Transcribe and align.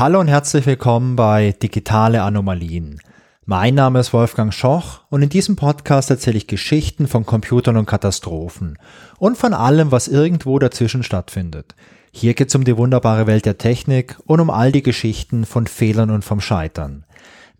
Hallo 0.00 0.18
und 0.18 0.28
herzlich 0.28 0.64
willkommen 0.64 1.14
bei 1.14 1.52
Digitale 1.62 2.22
Anomalien. 2.22 3.02
Mein 3.44 3.74
Name 3.74 4.00
ist 4.00 4.14
Wolfgang 4.14 4.54
Schoch 4.54 5.00
und 5.10 5.20
in 5.20 5.28
diesem 5.28 5.56
Podcast 5.56 6.08
erzähle 6.08 6.38
ich 6.38 6.46
Geschichten 6.46 7.06
von 7.06 7.26
Computern 7.26 7.76
und 7.76 7.84
Katastrophen 7.84 8.78
und 9.18 9.36
von 9.36 9.52
allem, 9.52 9.92
was 9.92 10.08
irgendwo 10.08 10.58
dazwischen 10.58 11.02
stattfindet. 11.02 11.74
Hier 12.12 12.32
geht 12.32 12.48
es 12.48 12.54
um 12.54 12.64
die 12.64 12.78
wunderbare 12.78 13.26
Welt 13.26 13.44
der 13.44 13.58
Technik 13.58 14.16
und 14.24 14.40
um 14.40 14.48
all 14.48 14.72
die 14.72 14.82
Geschichten 14.82 15.44
von 15.44 15.66
Fehlern 15.66 16.08
und 16.08 16.24
vom 16.24 16.40
Scheitern. 16.40 17.04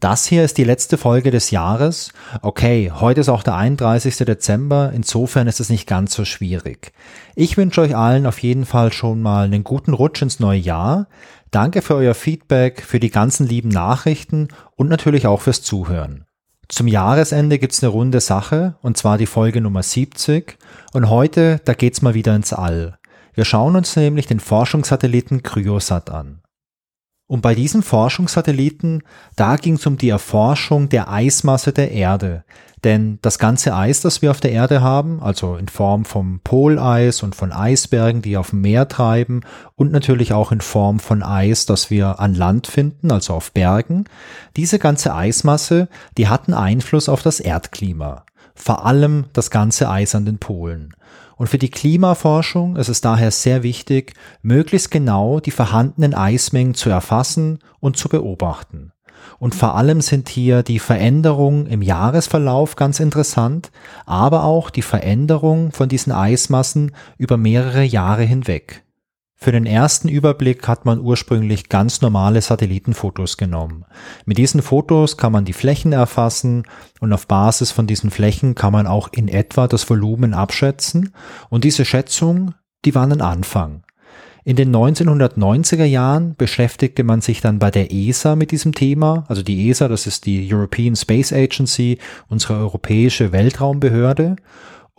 Das 0.00 0.25
hier 0.25 0.43
ist 0.43 0.57
die 0.57 0.64
letzte 0.64 0.96
Folge 0.96 1.30
des 1.30 1.50
Jahres. 1.50 2.14
Okay, 2.41 2.91
heute 2.91 3.20
ist 3.20 3.29
auch 3.29 3.43
der 3.43 3.57
31. 3.57 4.16
Dezember, 4.16 4.93
insofern 4.95 5.46
ist 5.46 5.61
es 5.61 5.68
nicht 5.68 5.86
ganz 5.86 6.14
so 6.14 6.25
schwierig. 6.25 6.93
Ich 7.34 7.59
wünsche 7.59 7.82
euch 7.82 7.95
allen 7.95 8.24
auf 8.24 8.38
jeden 8.38 8.64
Fall 8.64 8.95
schon 8.95 9.20
mal 9.20 9.45
einen 9.45 9.62
guten 9.62 9.92
Rutsch 9.92 10.22
ins 10.22 10.41
neue 10.41 10.59
Jahr. 10.59 11.06
Danke 11.50 11.82
für 11.82 11.96
euer 11.96 12.14
Feedback, 12.14 12.82
für 12.82 13.00
die 13.00 13.10
ganzen 13.10 13.46
lieben 13.46 13.70
Nachrichten 13.70 14.48
und 14.77 14.88
natürlich 14.88 15.27
auch 15.27 15.41
fürs 15.41 15.62
Zuhören. 15.62 16.24
Zum 16.68 16.86
Jahresende 16.86 17.58
gibt's 17.58 17.82
eine 17.82 17.91
runde 17.91 18.20
Sache, 18.20 18.77
und 18.82 18.96
zwar 18.96 19.18
die 19.18 19.27
Folge 19.27 19.60
Nummer 19.60 19.82
70. 19.82 20.56
Und 20.92 21.10
heute, 21.10 21.60
da 21.64 21.74
geht's 21.74 22.02
mal 22.02 22.14
wieder 22.14 22.36
ins 22.36 22.52
All. 22.52 22.98
Wir 23.34 23.44
schauen 23.44 23.74
uns 23.74 23.96
nämlich 23.96 24.28
den 24.28 24.38
Forschungssatelliten 24.38 25.42
Cryosat 25.42 26.10
an. 26.10 26.42
Und 27.30 27.43
bei 27.43 27.55
diesen 27.55 27.84
Forschungssatelliten, 27.84 29.05
da 29.37 29.55
ging 29.55 29.75
es 29.75 29.87
um 29.87 29.97
die 29.97 30.09
Erforschung 30.09 30.89
der 30.89 31.12
Eismasse 31.12 31.73
der 31.73 31.93
Erde. 31.93 32.43
Denn 32.83 33.20
das 33.23 33.39
ganze 33.39 33.73
Eis, 33.73 34.01
das 34.01 34.20
wir 34.20 34.33
auf 34.33 34.41
der 34.41 34.51
Erde 34.51 34.80
haben, 34.80 35.23
also 35.23 35.55
in 35.55 35.69
Form 35.69 36.05
vom 36.05 36.41
Poleis 36.43 37.23
und 37.23 37.37
von 37.37 37.53
Eisbergen, 37.53 38.20
die 38.20 38.37
auf 38.37 38.51
dem 38.51 38.62
Meer 38.62 38.89
treiben 38.89 39.42
und 39.77 39.92
natürlich 39.92 40.33
auch 40.33 40.50
in 40.50 40.61
Form 40.61 40.98
von 40.98 41.22
Eis, 41.22 41.67
das 41.67 41.89
wir 41.89 42.19
an 42.19 42.34
Land 42.34 42.67
finden, 42.67 43.12
also 43.12 43.34
auf 43.34 43.53
Bergen, 43.53 44.06
diese 44.56 44.81
ganze 44.81 45.15
Eismasse, 45.15 45.89
die 46.19 46.27
hatten 46.27 46.53
Einfluss 46.53 47.09
auf 47.09 47.22
das 47.22 47.39
Erdklima. 47.39 48.25
Vor 48.56 48.84
allem 48.84 49.27
das 49.34 49.53
ganze 49.53 49.89
Eis 49.89 50.17
an 50.17 50.25
den 50.25 50.39
Polen. 50.39 50.97
Und 51.41 51.46
für 51.46 51.56
die 51.56 51.70
Klimaforschung 51.70 52.77
ist 52.77 52.91
es 52.91 53.00
daher 53.00 53.30
sehr 53.30 53.62
wichtig, 53.62 54.12
möglichst 54.42 54.91
genau 54.91 55.41
die 55.41 55.52
vorhandenen 55.52 56.12
Eismengen 56.12 56.74
zu 56.74 56.91
erfassen 56.91 57.60
und 57.80 57.97
zu 57.97 58.10
beobachten. 58.10 58.92
Und 59.38 59.55
vor 59.55 59.74
allem 59.74 60.02
sind 60.02 60.28
hier 60.28 60.62
die 60.62 60.78
Veränderungen 60.78 61.64
im 61.64 61.80
Jahresverlauf 61.80 62.77
ganz 62.77 63.00
interessant, 63.00 63.70
aber 64.05 64.44
auch 64.44 64.69
die 64.69 64.82
Veränderung 64.82 65.72
von 65.72 65.88
diesen 65.88 66.12
Eismassen 66.12 66.94
über 67.16 67.38
mehrere 67.38 67.84
Jahre 67.84 68.25
hinweg. 68.25 68.84
Für 69.42 69.52
den 69.52 69.64
ersten 69.64 70.08
Überblick 70.08 70.69
hat 70.69 70.84
man 70.84 71.00
ursprünglich 71.00 71.70
ganz 71.70 72.02
normale 72.02 72.42
Satellitenfotos 72.42 73.38
genommen. 73.38 73.86
Mit 74.27 74.36
diesen 74.36 74.60
Fotos 74.60 75.16
kann 75.16 75.32
man 75.32 75.47
die 75.47 75.55
Flächen 75.55 75.94
erfassen 75.94 76.64
und 77.00 77.10
auf 77.14 77.27
Basis 77.27 77.70
von 77.70 77.86
diesen 77.86 78.10
Flächen 78.10 78.55
kann 78.55 78.74
man 78.74 78.86
auch 78.86 79.08
in 79.12 79.28
etwa 79.28 79.66
das 79.66 79.88
Volumen 79.88 80.34
abschätzen 80.34 81.14
und 81.48 81.64
diese 81.64 81.86
Schätzung, 81.86 82.52
die 82.84 82.94
war 82.94 83.05
ein 83.05 83.22
Anfang. 83.22 83.82
In 84.44 84.56
den 84.56 84.77
1990er 84.77 85.84
Jahren 85.84 86.34
beschäftigte 86.36 87.02
man 87.02 87.22
sich 87.22 87.41
dann 87.41 87.58
bei 87.58 87.70
der 87.70 87.92
ESA 87.92 88.36
mit 88.36 88.50
diesem 88.50 88.75
Thema. 88.75 89.25
Also 89.28 89.42
die 89.42 89.70
ESA, 89.70 89.88
das 89.88 90.06
ist 90.06 90.27
die 90.27 90.52
European 90.52 90.97
Space 90.97 91.32
Agency, 91.32 91.98
unsere 92.28 92.58
europäische 92.58 93.32
Weltraumbehörde. 93.32 94.36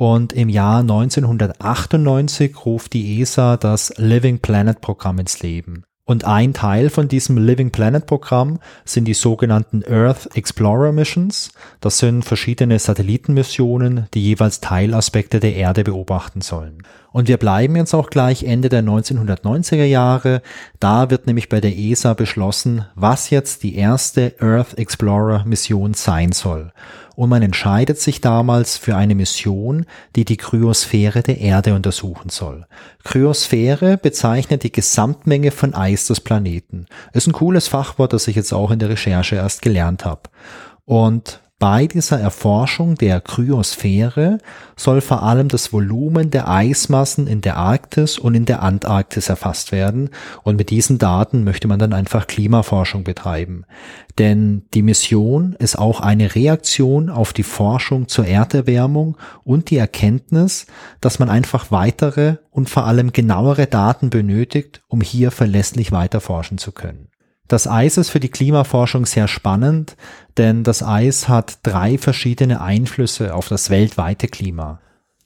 Und 0.01 0.33
im 0.33 0.49
Jahr 0.49 0.79
1998 0.79 2.65
ruft 2.65 2.93
die 2.93 3.21
ESA 3.21 3.55
das 3.55 3.93
Living 3.97 4.39
Planet 4.39 4.81
Programm 4.81 5.19
ins 5.19 5.43
Leben. 5.43 5.83
Und 6.05 6.25
ein 6.25 6.55
Teil 6.55 6.89
von 6.89 7.07
diesem 7.07 7.37
Living 7.37 7.69
Planet 7.69 8.07
Programm 8.07 8.59
sind 8.83 9.05
die 9.05 9.13
sogenannten 9.13 9.83
Earth 9.87 10.35
Explorer 10.35 10.91
Missions. 10.91 11.51
Das 11.81 11.99
sind 11.99 12.25
verschiedene 12.25 12.79
Satellitenmissionen, 12.79 14.07
die 14.15 14.23
jeweils 14.23 14.59
Teilaspekte 14.59 15.39
der 15.39 15.55
Erde 15.55 15.83
beobachten 15.83 16.41
sollen. 16.41 16.79
Und 17.11 17.27
wir 17.27 17.37
bleiben 17.37 17.75
jetzt 17.75 17.93
auch 17.93 18.09
gleich 18.09 18.43
Ende 18.43 18.69
der 18.69 18.81
1990er 18.81 19.83
Jahre. 19.83 20.41
Da 20.79 21.11
wird 21.11 21.27
nämlich 21.27 21.47
bei 21.47 21.61
der 21.61 21.77
ESA 21.77 22.15
beschlossen, 22.15 22.85
was 22.95 23.29
jetzt 23.29 23.61
die 23.61 23.75
erste 23.75 24.33
Earth 24.39 24.79
Explorer 24.79 25.45
Mission 25.45 25.93
sein 25.93 26.31
soll. 26.31 26.71
Und 27.15 27.29
man 27.29 27.41
entscheidet 27.41 27.99
sich 27.99 28.21
damals 28.21 28.77
für 28.77 28.95
eine 28.95 29.15
Mission, 29.15 29.85
die 30.15 30.25
die 30.25 30.37
Kryosphäre 30.37 31.21
der 31.21 31.39
Erde 31.39 31.75
untersuchen 31.75 32.29
soll. 32.29 32.65
Kryosphäre 33.03 33.97
bezeichnet 33.97 34.63
die 34.63 34.71
Gesamtmenge 34.71 35.51
von 35.51 35.73
Eis 35.73 36.07
des 36.07 36.21
Planeten. 36.21 36.85
Ist 37.13 37.27
ein 37.27 37.33
cooles 37.33 37.67
Fachwort, 37.67 38.13
das 38.13 38.27
ich 38.27 38.35
jetzt 38.35 38.53
auch 38.53 38.71
in 38.71 38.79
der 38.79 38.89
Recherche 38.89 39.35
erst 39.35 39.61
gelernt 39.61 40.05
habe. 40.05 40.23
Und 40.85 41.41
bei 41.61 41.85
dieser 41.85 42.19
Erforschung 42.19 42.95
der 42.95 43.21
Kryosphäre 43.21 44.39
soll 44.75 44.99
vor 44.99 45.21
allem 45.21 45.47
das 45.47 45.71
Volumen 45.71 46.31
der 46.31 46.49
Eismassen 46.49 47.27
in 47.27 47.41
der 47.41 47.55
Arktis 47.55 48.17
und 48.17 48.33
in 48.33 48.45
der 48.45 48.63
Antarktis 48.63 49.29
erfasst 49.29 49.71
werden 49.71 50.09
und 50.41 50.55
mit 50.55 50.71
diesen 50.71 50.97
Daten 50.97 51.43
möchte 51.43 51.67
man 51.67 51.77
dann 51.77 51.93
einfach 51.93 52.25
Klimaforschung 52.25 53.03
betreiben. 53.03 53.65
Denn 54.17 54.63
die 54.73 54.81
Mission 54.81 55.55
ist 55.59 55.77
auch 55.77 56.01
eine 56.01 56.33
Reaktion 56.33 57.11
auf 57.11 57.31
die 57.31 57.43
Forschung 57.43 58.07
zur 58.07 58.25
Erderwärmung 58.25 59.15
und 59.43 59.69
die 59.69 59.77
Erkenntnis, 59.77 60.65
dass 60.99 61.19
man 61.19 61.29
einfach 61.29 61.69
weitere 61.69 62.37
und 62.49 62.71
vor 62.71 62.87
allem 62.87 63.13
genauere 63.13 63.67
Daten 63.67 64.09
benötigt, 64.09 64.81
um 64.87 64.99
hier 64.99 65.29
verlässlich 65.29 65.91
weiter 65.91 66.21
forschen 66.21 66.57
zu 66.57 66.71
können. 66.71 67.11
Das 67.51 67.67
Eis 67.67 67.97
ist 67.97 68.11
für 68.11 68.21
die 68.21 68.29
Klimaforschung 68.29 69.05
sehr 69.05 69.27
spannend, 69.27 69.97
denn 70.37 70.63
das 70.63 70.83
Eis 70.83 71.27
hat 71.27 71.59
drei 71.63 71.97
verschiedene 71.97 72.61
Einflüsse 72.61 73.33
auf 73.35 73.47
das 73.47 73.69
weltweite 73.69 74.27
Klima. 74.27 74.79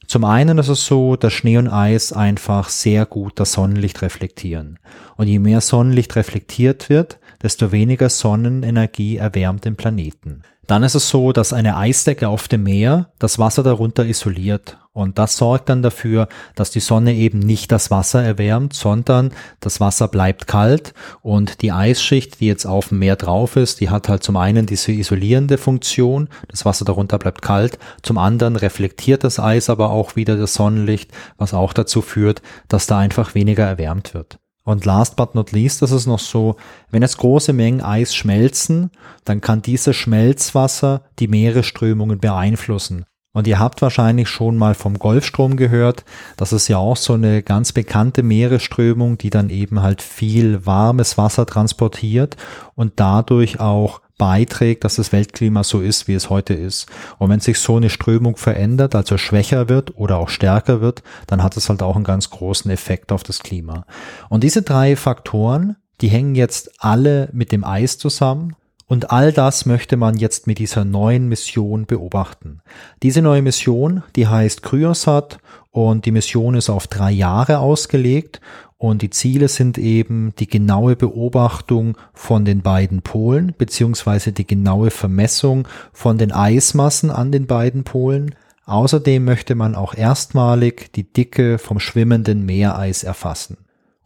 Zum 0.06 0.24
einen 0.24 0.58
ist 0.58 0.68
es 0.68 0.86
so, 0.86 1.16
dass 1.16 1.32
Schnee 1.32 1.58
und 1.58 1.68
Eis 1.68 2.12
einfach 2.12 2.68
sehr 2.68 3.06
gut 3.06 3.40
das 3.40 3.52
Sonnenlicht 3.52 4.02
reflektieren. 4.02 4.78
Und 5.16 5.26
je 5.26 5.40
mehr 5.40 5.60
Sonnenlicht 5.60 6.14
reflektiert 6.14 6.88
wird, 6.88 7.18
desto 7.42 7.72
weniger 7.72 8.08
Sonnenenergie 8.08 9.16
erwärmt 9.16 9.64
den 9.64 9.76
Planeten. 9.76 10.42
Dann 10.66 10.82
ist 10.82 10.96
es 10.96 11.08
so, 11.08 11.32
dass 11.32 11.52
eine 11.52 11.76
Eisdecke 11.76 12.28
auf 12.28 12.48
dem 12.48 12.64
Meer 12.64 13.10
das 13.18 13.38
Wasser 13.38 13.62
darunter 13.62 14.04
isoliert. 14.04 14.78
Und 14.92 15.18
das 15.18 15.36
sorgt 15.36 15.68
dann 15.68 15.82
dafür, 15.82 16.26
dass 16.54 16.70
die 16.70 16.80
Sonne 16.80 17.14
eben 17.14 17.38
nicht 17.38 17.70
das 17.70 17.90
Wasser 17.90 18.22
erwärmt, 18.22 18.72
sondern 18.72 19.30
das 19.60 19.78
Wasser 19.78 20.08
bleibt 20.08 20.46
kalt. 20.46 20.94
Und 21.20 21.60
die 21.62 21.70
Eisschicht, 21.70 22.40
die 22.40 22.46
jetzt 22.46 22.64
auf 22.64 22.88
dem 22.88 22.98
Meer 23.00 23.16
drauf 23.16 23.56
ist, 23.56 23.80
die 23.80 23.90
hat 23.90 24.08
halt 24.08 24.22
zum 24.22 24.36
einen 24.36 24.66
diese 24.66 24.92
isolierende 24.92 25.58
Funktion, 25.58 26.28
das 26.48 26.64
Wasser 26.64 26.84
darunter 26.84 27.18
bleibt 27.18 27.42
kalt, 27.42 27.78
zum 28.02 28.16
anderen 28.16 28.56
reflektiert 28.56 29.22
das 29.22 29.38
Eis 29.38 29.68
aber 29.68 29.90
auch 29.90 30.16
wieder 30.16 30.36
das 30.36 30.54
Sonnenlicht, 30.54 31.12
was 31.36 31.54
auch 31.54 31.74
dazu 31.74 32.00
führt, 32.00 32.40
dass 32.68 32.86
da 32.86 32.98
einfach 32.98 33.34
weniger 33.34 33.64
erwärmt 33.64 34.14
wird. 34.14 34.38
Und 34.66 34.84
last 34.84 35.14
but 35.14 35.36
not 35.36 35.52
least 35.52 35.80
ist 35.82 35.92
es 35.92 36.06
noch 36.06 36.18
so, 36.18 36.56
wenn 36.90 37.00
jetzt 37.00 37.18
große 37.18 37.52
Mengen 37.52 37.80
Eis 37.80 38.16
schmelzen, 38.16 38.90
dann 39.24 39.40
kann 39.40 39.62
dieses 39.62 39.94
Schmelzwasser 39.94 41.02
die 41.20 41.28
Meeresströmungen 41.28 42.18
beeinflussen. 42.18 43.06
Und 43.32 43.46
ihr 43.46 43.60
habt 43.60 43.80
wahrscheinlich 43.80 44.28
schon 44.28 44.56
mal 44.56 44.74
vom 44.74 44.98
Golfstrom 44.98 45.56
gehört. 45.56 46.04
Das 46.36 46.52
ist 46.52 46.66
ja 46.66 46.78
auch 46.78 46.96
so 46.96 47.12
eine 47.12 47.44
ganz 47.44 47.70
bekannte 47.72 48.24
Meeresströmung, 48.24 49.18
die 49.18 49.30
dann 49.30 49.50
eben 49.50 49.82
halt 49.82 50.02
viel 50.02 50.66
warmes 50.66 51.16
Wasser 51.16 51.46
transportiert 51.46 52.36
und 52.74 52.94
dadurch 52.96 53.60
auch 53.60 54.00
beiträgt, 54.18 54.84
dass 54.84 54.96
das 54.96 55.12
Weltklima 55.12 55.62
so 55.62 55.80
ist, 55.80 56.08
wie 56.08 56.14
es 56.14 56.30
heute 56.30 56.54
ist. 56.54 56.86
Und 57.18 57.30
wenn 57.30 57.40
sich 57.40 57.58
so 57.58 57.76
eine 57.76 57.90
Strömung 57.90 58.36
verändert, 58.36 58.94
also 58.94 59.18
schwächer 59.18 59.68
wird 59.68 59.96
oder 59.96 60.18
auch 60.18 60.28
stärker 60.28 60.80
wird, 60.80 61.02
dann 61.26 61.42
hat 61.42 61.56
es 61.56 61.68
halt 61.68 61.82
auch 61.82 61.96
einen 61.96 62.04
ganz 62.04 62.30
großen 62.30 62.70
Effekt 62.70 63.12
auf 63.12 63.22
das 63.22 63.40
Klima. 63.40 63.84
Und 64.28 64.42
diese 64.42 64.62
drei 64.62 64.96
Faktoren, 64.96 65.76
die 66.00 66.08
hängen 66.08 66.34
jetzt 66.34 66.70
alle 66.78 67.28
mit 67.32 67.52
dem 67.52 67.64
Eis 67.64 67.98
zusammen. 67.98 68.56
Und 68.88 69.10
all 69.10 69.32
das 69.32 69.66
möchte 69.66 69.96
man 69.96 70.16
jetzt 70.16 70.46
mit 70.46 70.58
dieser 70.58 70.84
neuen 70.84 71.28
Mission 71.28 71.86
beobachten. 71.86 72.60
Diese 73.02 73.20
neue 73.20 73.42
Mission, 73.42 74.04
die 74.14 74.28
heißt 74.28 74.62
Cryosat 74.62 75.38
und 75.72 76.06
die 76.06 76.12
Mission 76.12 76.54
ist 76.54 76.70
auf 76.70 76.86
drei 76.86 77.10
Jahre 77.10 77.58
ausgelegt 77.58 78.40
und 78.78 79.02
die 79.02 79.10
Ziele 79.10 79.48
sind 79.48 79.78
eben 79.78 80.34
die 80.38 80.48
genaue 80.48 80.96
Beobachtung 80.96 81.96
von 82.12 82.44
den 82.44 82.62
beiden 82.62 83.02
Polen 83.02 83.54
beziehungsweise 83.56 84.32
die 84.32 84.46
genaue 84.46 84.90
Vermessung 84.90 85.66
von 85.92 86.18
den 86.18 86.30
Eismassen 86.32 87.10
an 87.10 87.32
den 87.32 87.46
beiden 87.46 87.84
Polen. 87.84 88.34
Außerdem 88.66 89.24
möchte 89.24 89.54
man 89.54 89.74
auch 89.74 89.94
erstmalig 89.94 90.92
die 90.92 91.10
Dicke 91.10 91.58
vom 91.58 91.80
schwimmenden 91.80 92.44
Meereis 92.44 93.02
erfassen. 93.02 93.56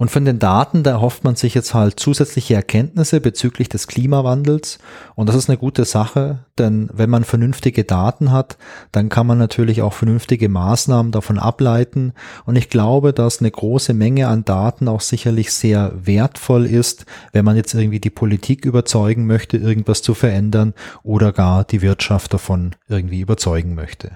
Und 0.00 0.10
von 0.10 0.24
den 0.24 0.38
Daten, 0.38 0.82
da 0.82 0.92
erhofft 0.92 1.24
man 1.24 1.36
sich 1.36 1.52
jetzt 1.52 1.74
halt 1.74 2.00
zusätzliche 2.00 2.54
Erkenntnisse 2.54 3.20
bezüglich 3.20 3.68
des 3.68 3.86
Klimawandels. 3.86 4.78
Und 5.14 5.28
das 5.28 5.36
ist 5.36 5.50
eine 5.50 5.58
gute 5.58 5.84
Sache, 5.84 6.46
denn 6.58 6.88
wenn 6.94 7.10
man 7.10 7.24
vernünftige 7.24 7.84
Daten 7.84 8.32
hat, 8.32 8.56
dann 8.92 9.10
kann 9.10 9.26
man 9.26 9.36
natürlich 9.36 9.82
auch 9.82 9.92
vernünftige 9.92 10.48
Maßnahmen 10.48 11.12
davon 11.12 11.38
ableiten. 11.38 12.14
Und 12.46 12.56
ich 12.56 12.70
glaube, 12.70 13.12
dass 13.12 13.40
eine 13.40 13.50
große 13.50 13.92
Menge 13.92 14.28
an 14.28 14.46
Daten 14.46 14.88
auch 14.88 15.02
sicherlich 15.02 15.52
sehr 15.52 15.92
wertvoll 15.94 16.64
ist, 16.64 17.04
wenn 17.32 17.44
man 17.44 17.56
jetzt 17.56 17.74
irgendwie 17.74 18.00
die 18.00 18.08
Politik 18.08 18.64
überzeugen 18.64 19.26
möchte, 19.26 19.58
irgendwas 19.58 20.00
zu 20.00 20.14
verändern 20.14 20.72
oder 21.02 21.30
gar 21.30 21.64
die 21.64 21.82
Wirtschaft 21.82 22.32
davon 22.32 22.74
irgendwie 22.88 23.20
überzeugen 23.20 23.74
möchte. 23.74 24.12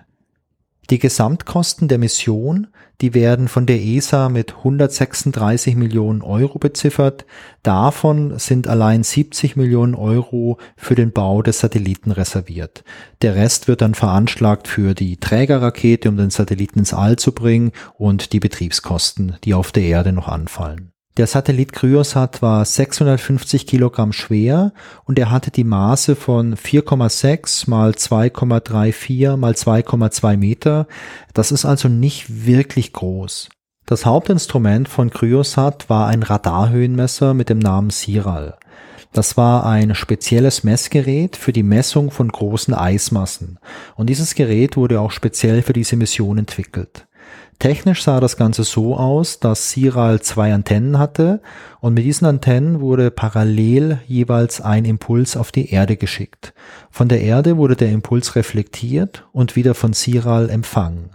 Die 0.91 0.99
Gesamtkosten 0.99 1.89
der 1.89 1.99
Mission, 1.99 2.67
die 3.01 3.15
werden 3.15 3.49
von 3.49 3.67
der 3.67 3.83
ESA 3.83 4.29
mit 4.29 4.57
136 4.59 5.77
Millionen 5.77 6.23
Euro 6.23 6.59
beziffert. 6.59 7.25
Davon 7.63 8.39
sind 8.39 8.69
allein 8.69 9.03
70 9.03 9.57
Millionen 9.57 9.95
Euro 9.95 10.59
für 10.77 10.95
den 10.95 11.13
Bau 11.13 11.43
des 11.43 11.61
Satelliten 11.61 12.11
reserviert. 12.11 12.85
Der 13.23 13.35
Rest 13.35 13.67
wird 13.67 13.81
dann 13.81 13.95
veranschlagt 13.95 14.69
für 14.69 14.95
die 14.95 15.17
Trägerrakete, 15.17 16.09
um 16.09 16.17
den 16.17 16.31
Satelliten 16.31 16.81
ins 16.81 16.95
All 16.95 17.17
zu 17.17 17.33
bringen 17.33 17.73
und 17.97 18.33
die 18.33 18.41
Betriebskosten, 18.41 19.37
die 19.45 19.55
auf 19.55 19.73
der 19.73 19.85
Erde 19.85 20.13
noch 20.13 20.29
anfallen. 20.29 20.94
Der 21.17 21.29
Satellit 21.29 21.73
Cryosat 21.73 22.43
war 22.43 22.65
650 22.65 23.69
Kilogramm 23.69 24.13
schwer 24.13 24.73
und 25.05 25.17
er 25.17 25.31
hatte 25.31 25.53
die 25.53 25.63
Maße 25.63 26.17
von 26.17 26.57
4,6 26.57 27.71
mal 27.71 27.93
2,34 27.93 29.37
mal 29.37 29.53
2,2 29.53 30.37
Meter. 30.37 30.89
Das 31.33 31.53
ist 31.53 31.67
also 31.67 31.87
nicht 31.87 32.47
wirklich 32.47 32.93
groß. 32.93 33.49
Das 33.87 34.07
Hauptinstrument 34.07 34.89
von 34.89 35.11
Cryosat 35.11 35.89
war 35.89 36.09
ein 36.09 36.25
Radarhöhenmesser 36.25 37.33
mit 37.33 37.49
dem 37.49 37.61
Namen 37.61 37.91
Siral. 37.91 38.59
Das 39.13 39.37
war 39.37 39.67
ein 39.67 39.95
spezielles 39.95 40.65
Messgerät 40.65 41.37
für 41.37 41.53
die 41.53 41.63
Messung 41.63 42.11
von 42.11 42.27
großen 42.27 42.75
Eismassen. 42.75 43.61
Und 43.95 44.11
dieses 44.11 44.35
Gerät 44.35 44.77
wurde 44.77 45.01
auch 45.01 45.13
speziell 45.13 45.63
für 45.63 45.75
diese 45.75 45.95
Mission 45.95 46.39
entwickelt. 46.39 47.07
Technisch 47.59 48.03
sah 48.03 48.21
das 48.21 48.37
Ganze 48.37 48.65
so 48.65 48.97
aus, 48.97 49.41
dass 49.41 49.71
Siral 49.71 50.21
zwei 50.21 50.53
Antennen 50.53 50.99
hatte 50.99 51.41
und 51.81 51.95
mit 51.95 52.05
diesen 52.05 52.27
Antennen 52.27 52.81
wurde 52.81 53.11
parallel 53.11 54.01
jeweils 54.07 54.61
ein 54.61 54.85
Impuls 54.85 55.37
auf 55.37 55.53
die 55.53 55.71
Erde 55.71 55.97
geschickt. 55.97 56.55
Von 56.91 57.09
der 57.09 57.21
Erde 57.21 57.57
wurde 57.57 57.77
der 57.77 57.91
Impuls 57.91 58.37
reflektiert 58.37 59.27
und 59.33 59.57
wieder 59.57 59.75
von 59.75 59.93
Siral 59.93 60.51
empfangen. 60.51 61.11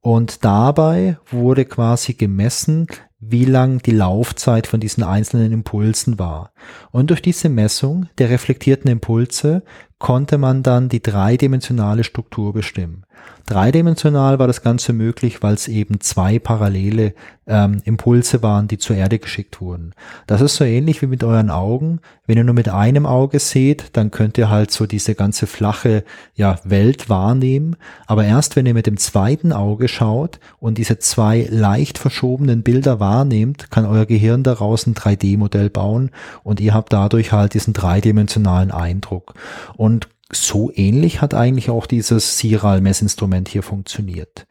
Und 0.00 0.44
dabei 0.44 1.18
wurde 1.30 1.64
quasi 1.64 2.14
gemessen, 2.14 2.86
wie 3.18 3.44
lang 3.44 3.82
die 3.82 3.92
Laufzeit 3.92 4.66
von 4.66 4.78
diesen 4.78 5.02
einzelnen 5.02 5.52
Impulsen 5.52 6.18
war. 6.18 6.52
Und 6.92 7.10
durch 7.10 7.22
diese 7.22 7.48
Messung 7.48 8.08
der 8.18 8.30
reflektierten 8.30 8.90
Impulse 8.90 9.62
konnte 9.98 10.38
man 10.38 10.62
dann 10.62 10.88
die 10.88 11.02
dreidimensionale 11.02 12.04
Struktur 12.04 12.52
bestimmen. 12.52 13.06
Dreidimensional 13.46 14.40
war 14.40 14.48
das 14.48 14.62
Ganze 14.62 14.92
möglich, 14.92 15.42
weil 15.42 15.54
es 15.54 15.68
eben 15.68 16.00
zwei 16.00 16.40
parallele 16.40 17.14
ähm, 17.46 17.80
Impulse 17.84 18.42
waren, 18.42 18.66
die 18.66 18.76
zur 18.76 18.96
Erde 18.96 19.20
geschickt 19.20 19.60
wurden. 19.60 19.92
Das 20.26 20.40
ist 20.40 20.56
so 20.56 20.64
ähnlich 20.64 21.00
wie 21.00 21.06
mit 21.06 21.22
euren 21.22 21.50
Augen. 21.50 22.00
Wenn 22.26 22.38
ihr 22.38 22.42
nur 22.42 22.56
mit 22.56 22.68
einem 22.68 23.06
Auge 23.06 23.38
seht, 23.38 23.90
dann 23.92 24.10
könnt 24.10 24.36
ihr 24.36 24.50
halt 24.50 24.72
so 24.72 24.86
diese 24.86 25.14
ganze 25.14 25.46
flache 25.46 26.02
ja, 26.34 26.58
Welt 26.64 27.08
wahrnehmen. 27.08 27.76
Aber 28.08 28.24
erst 28.24 28.56
wenn 28.56 28.66
ihr 28.66 28.74
mit 28.74 28.88
dem 28.88 28.96
zweiten 28.96 29.52
Auge 29.52 29.86
schaut 29.86 30.40
und 30.58 30.76
diese 30.76 30.98
zwei 30.98 31.46
leicht 31.48 31.98
verschobenen 31.98 32.64
Bilder 32.64 32.98
wahrnehmt, 32.98 33.70
kann 33.70 33.86
euer 33.86 34.06
Gehirn 34.06 34.42
daraus 34.42 34.88
ein 34.88 34.94
3D-Modell 34.94 35.70
bauen 35.70 36.10
und 36.42 36.58
ihr 36.58 36.74
habt 36.74 36.92
dadurch 36.92 37.30
halt 37.30 37.54
diesen 37.54 37.74
dreidimensionalen 37.74 38.72
Eindruck. 38.72 39.34
Und 39.76 39.85
so 40.32 40.70
ähnlich 40.74 41.20
hat 41.20 41.34
eigentlich 41.34 41.70
auch 41.70 41.86
dieses 41.86 42.38
Siral-Messinstrument 42.38 43.48
hier 43.48 43.62
funktioniert. 43.62 44.46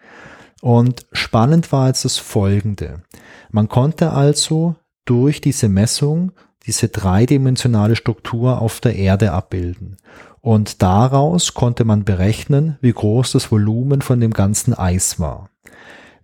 Und 0.61 1.05
spannend 1.11 1.71
war 1.71 1.87
jetzt 1.87 2.05
das 2.05 2.17
Folgende. 2.17 3.03
Man 3.51 3.69
konnte 3.69 4.11
also 4.11 4.75
durch 5.05 5.41
diese 5.41 5.69
Messung 5.69 6.31
diese 6.65 6.87
dreidimensionale 6.87 7.95
Struktur 7.95 8.61
auf 8.61 8.79
der 8.79 8.95
Erde 8.95 9.31
abbilden. 9.31 9.97
Und 10.41 10.81
daraus 10.81 11.53
konnte 11.53 11.85
man 11.85 12.03
berechnen, 12.03 12.77
wie 12.81 12.93
groß 12.93 13.33
das 13.33 13.51
Volumen 13.51 14.01
von 14.01 14.19
dem 14.19 14.31
ganzen 14.31 14.73
Eis 14.73 15.19
war. 15.19 15.49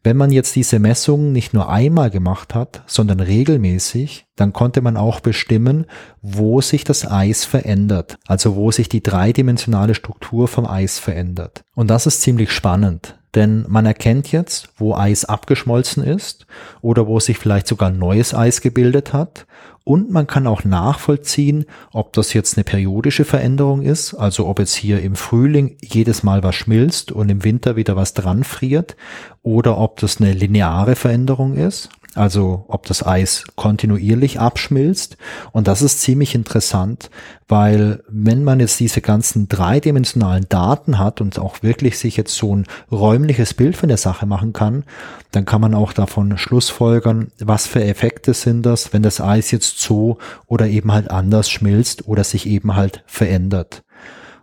Wenn 0.03 0.17
man 0.17 0.31
jetzt 0.31 0.55
diese 0.55 0.79
Messungen 0.79 1.31
nicht 1.31 1.53
nur 1.53 1.69
einmal 1.69 2.09
gemacht 2.09 2.55
hat, 2.55 2.81
sondern 2.87 3.19
regelmäßig, 3.19 4.25
dann 4.35 4.51
konnte 4.51 4.81
man 4.81 4.97
auch 4.97 5.19
bestimmen, 5.19 5.85
wo 6.23 6.59
sich 6.59 6.83
das 6.83 7.09
Eis 7.09 7.45
verändert, 7.45 8.17
also 8.25 8.55
wo 8.55 8.71
sich 8.71 8.89
die 8.89 9.03
dreidimensionale 9.03 9.93
Struktur 9.93 10.47
vom 10.47 10.65
Eis 10.65 10.97
verändert. 10.97 11.63
Und 11.75 11.89
das 11.89 12.07
ist 12.07 12.21
ziemlich 12.21 12.51
spannend, 12.51 13.20
denn 13.35 13.65
man 13.67 13.85
erkennt 13.85 14.31
jetzt, 14.31 14.69
wo 14.77 14.93
Eis 14.93 15.25
abgeschmolzen 15.25 16.03
ist 16.03 16.45
oder 16.81 17.07
wo 17.07 17.19
sich 17.19 17.37
vielleicht 17.37 17.67
sogar 17.67 17.89
neues 17.89 18.33
Eis 18.33 18.61
gebildet 18.61 19.13
hat. 19.13 19.45
Und 19.83 20.11
man 20.11 20.27
kann 20.27 20.45
auch 20.45 20.63
nachvollziehen, 20.63 21.65
ob 21.91 22.13
das 22.13 22.33
jetzt 22.33 22.55
eine 22.55 22.63
periodische 22.63 23.25
Veränderung 23.25 23.81
ist, 23.81 24.13
also 24.13 24.47
ob 24.47 24.59
jetzt 24.59 24.75
hier 24.75 25.01
im 25.01 25.15
Frühling 25.15 25.75
jedes 25.81 26.21
Mal 26.21 26.43
was 26.43 26.53
schmilzt 26.53 27.11
und 27.11 27.29
im 27.29 27.43
Winter 27.43 27.75
wieder 27.75 27.95
was 27.95 28.13
dran 28.13 28.43
friert, 28.43 28.95
oder 29.41 29.79
ob 29.79 29.99
das 29.99 30.21
eine 30.21 30.33
lineare 30.33 30.95
Veränderung 30.95 31.55
ist, 31.55 31.89
also 32.15 32.65
ob 32.67 32.85
das 32.85 33.05
Eis 33.05 33.45
kontinuierlich 33.55 34.39
abschmilzt. 34.39 35.17
Und 35.51 35.67
das 35.67 35.81
ist 35.81 36.01
ziemlich 36.01 36.35
interessant, 36.35 37.09
weil 37.47 38.03
wenn 38.09 38.43
man 38.43 38.59
jetzt 38.59 38.79
diese 38.79 39.01
ganzen 39.01 39.47
dreidimensionalen 39.47 40.47
Daten 40.49 40.99
hat 40.99 41.21
und 41.21 41.39
auch 41.39 41.63
wirklich 41.63 41.97
sich 41.97 42.17
jetzt 42.17 42.35
so 42.35 42.55
ein 42.55 42.65
räumliches 42.91 43.53
Bild 43.53 43.77
von 43.77 43.89
der 43.89 43.97
Sache 43.97 44.25
machen 44.25 44.53
kann, 44.53 44.83
dann 45.31 45.45
kann 45.45 45.61
man 45.61 45.73
auch 45.73 45.93
davon 45.93 46.37
schlussfolgern, 46.37 47.31
was 47.39 47.67
für 47.67 47.83
Effekte 47.83 48.33
sind 48.33 48.65
das, 48.65 48.93
wenn 48.93 49.03
das 49.03 49.21
Eis 49.21 49.51
jetzt 49.51 49.79
so 49.79 50.17
oder 50.47 50.67
eben 50.67 50.91
halt 50.91 51.09
anders 51.09 51.49
schmilzt 51.49 52.07
oder 52.07 52.23
sich 52.23 52.45
eben 52.45 52.75
halt 52.75 53.03
verändert. 53.05 53.83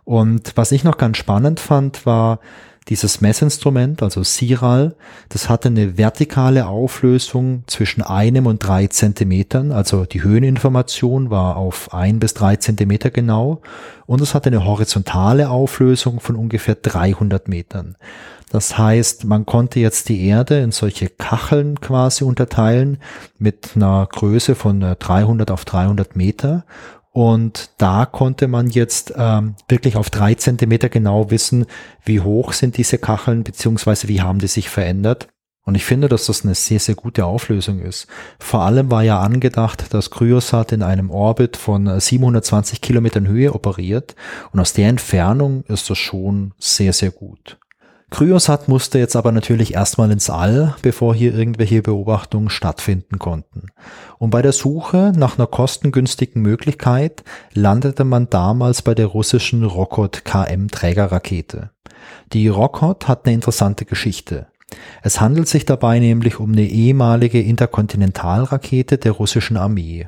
Und 0.03 0.53
was 0.55 0.71
ich 0.71 0.83
noch 0.83 0.97
ganz 0.97 1.17
spannend 1.17 1.59
fand, 1.59 2.07
war, 2.07 2.39
dieses 2.89 3.21
Messinstrument, 3.21 4.01
also 4.01 4.23
Siral, 4.23 4.95
das 5.29 5.47
hatte 5.47 5.69
eine 5.69 5.97
vertikale 5.97 6.67
Auflösung 6.67 7.63
zwischen 7.67 8.01
einem 8.01 8.47
und 8.47 8.59
drei 8.59 8.87
Zentimetern, 8.87 9.71
also 9.71 10.05
die 10.05 10.23
Höheninformation 10.23 11.29
war 11.29 11.55
auf 11.57 11.93
ein 11.93 12.19
bis 12.19 12.33
drei 12.33 12.55
Zentimeter 12.55 13.11
genau. 13.11 13.61
Und 14.07 14.21
es 14.21 14.33
hatte 14.33 14.49
eine 14.49 14.65
horizontale 14.65 15.49
Auflösung 15.49 16.19
von 16.19 16.35
ungefähr 16.35 16.75
300 16.75 17.47
Metern. 17.47 17.95
Das 18.51 18.77
heißt, 18.77 19.25
man 19.25 19.45
konnte 19.45 19.79
jetzt 19.79 20.09
die 20.09 20.25
Erde 20.25 20.59
in 20.61 20.71
solche 20.71 21.07
Kacheln 21.07 21.79
quasi 21.79 22.23
unterteilen 22.23 22.97
mit 23.37 23.71
einer 23.75 24.07
Größe 24.11 24.55
von 24.55 24.81
300 24.97 25.51
auf 25.51 25.65
300 25.65 26.15
Meter 26.15 26.65
und 27.11 27.71
da 27.77 28.05
konnte 28.05 28.47
man 28.47 28.67
jetzt 28.67 29.13
ähm, 29.17 29.55
wirklich 29.67 29.95
auf 29.95 30.09
drei 30.09 30.35
Zentimeter 30.35 30.89
genau 30.89 31.31
wissen, 31.31 31.65
wie 32.05 32.21
hoch 32.21 32.53
sind 32.53 32.77
diese 32.77 32.97
Kacheln, 32.97 33.43
beziehungsweise 33.43 34.07
wie 34.07 34.21
haben 34.21 34.39
die 34.39 34.47
sich 34.47 34.69
verändert. 34.69 35.27
Und 35.65 35.75
ich 35.75 35.85
finde, 35.85 36.07
dass 36.07 36.25
das 36.25 36.43
eine 36.43 36.55
sehr, 36.55 36.79
sehr 36.79 36.95
gute 36.95 37.25
Auflösung 37.25 37.79
ist. 37.79 38.07
Vor 38.39 38.61
allem 38.61 38.89
war 38.89 39.03
ja 39.03 39.19
angedacht, 39.19 39.93
dass 39.93 40.09
Cryosat 40.09 40.71
in 40.71 40.81
einem 40.81 41.11
Orbit 41.11 41.57
von 41.57 41.99
720 41.99 42.81
Kilometern 42.81 43.27
Höhe 43.27 43.53
operiert. 43.53 44.15
Und 44.51 44.59
aus 44.59 44.73
der 44.73 44.89
Entfernung 44.89 45.63
ist 45.65 45.89
das 45.89 45.97
schon 45.97 46.53
sehr, 46.57 46.93
sehr 46.93 47.11
gut. 47.11 47.59
Cryosat 48.09 48.67
musste 48.67 48.97
jetzt 48.97 49.15
aber 49.15 49.31
natürlich 49.31 49.75
erstmal 49.75 50.11
ins 50.11 50.29
All, 50.29 50.75
bevor 50.81 51.13
hier 51.13 51.33
irgendwelche 51.33 51.81
Beobachtungen 51.81 52.49
stattfinden 52.49 53.19
konnten. 53.19 53.67
Und 54.17 54.31
bei 54.31 54.41
der 54.41 54.51
Suche 54.51 55.13
nach 55.15 55.37
einer 55.37 55.47
kostengünstigen 55.47 56.41
Möglichkeit 56.41 57.23
landete 57.53 58.03
man 58.03 58.29
damals 58.29 58.81
bei 58.81 58.95
der 58.95 59.05
russischen 59.05 59.63
Rokot 59.63 60.25
KM 60.25 60.69
Trägerrakete. 60.69 61.69
Die 62.33 62.47
Rokot 62.47 63.07
hat 63.07 63.25
eine 63.25 63.35
interessante 63.35 63.85
Geschichte. 63.85 64.47
Es 65.01 65.21
handelt 65.21 65.47
sich 65.47 65.65
dabei 65.65 65.99
nämlich 65.99 66.39
um 66.39 66.51
eine 66.51 66.65
ehemalige 66.65 67.41
Interkontinentalrakete 67.41 68.97
der 68.97 69.13
russischen 69.13 69.57
Armee. 69.57 70.07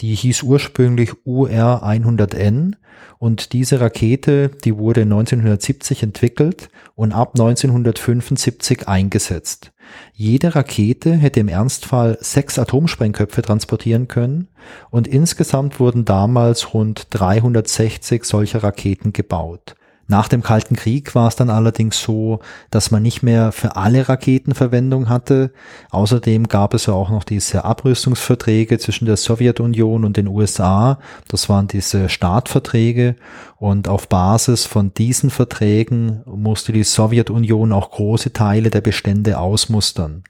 Die 0.00 0.14
hieß 0.14 0.42
ursprünglich 0.42 1.12
UR-100N 1.24 2.74
und 3.18 3.52
diese 3.52 3.80
Rakete, 3.80 4.50
die 4.64 4.76
wurde 4.76 5.02
1970 5.02 6.02
entwickelt 6.02 6.70
und 6.94 7.12
ab 7.12 7.32
1975 7.34 8.88
eingesetzt. 8.88 9.72
Jede 10.14 10.54
Rakete 10.54 11.12
hätte 11.12 11.40
im 11.40 11.48
Ernstfall 11.48 12.16
sechs 12.20 12.58
Atomsprengköpfe 12.58 13.42
transportieren 13.42 14.08
können 14.08 14.48
und 14.90 15.06
insgesamt 15.06 15.80
wurden 15.80 16.04
damals 16.04 16.72
rund 16.72 17.08
360 17.10 18.24
solcher 18.24 18.62
Raketen 18.62 19.12
gebaut. 19.12 19.74
Nach 20.10 20.26
dem 20.26 20.42
Kalten 20.42 20.74
Krieg 20.74 21.14
war 21.14 21.28
es 21.28 21.36
dann 21.36 21.50
allerdings 21.50 22.02
so, 22.02 22.40
dass 22.70 22.90
man 22.90 23.00
nicht 23.00 23.22
mehr 23.22 23.52
für 23.52 23.76
alle 23.76 24.08
Raketen 24.08 24.56
Verwendung 24.56 25.08
hatte. 25.08 25.52
Außerdem 25.90 26.48
gab 26.48 26.74
es 26.74 26.86
ja 26.86 26.94
auch 26.94 27.10
noch 27.10 27.22
diese 27.22 27.64
Abrüstungsverträge 27.64 28.80
zwischen 28.80 29.06
der 29.06 29.16
Sowjetunion 29.16 30.04
und 30.04 30.16
den 30.16 30.26
USA. 30.26 30.98
Das 31.28 31.48
waren 31.48 31.68
diese 31.68 32.08
Startverträge 32.08 33.14
und 33.56 33.86
auf 33.86 34.08
Basis 34.08 34.66
von 34.66 34.92
diesen 34.92 35.30
Verträgen 35.30 36.22
musste 36.26 36.72
die 36.72 36.82
Sowjetunion 36.82 37.72
auch 37.72 37.92
große 37.92 38.32
Teile 38.32 38.70
der 38.70 38.80
Bestände 38.80 39.38
ausmustern. 39.38 40.24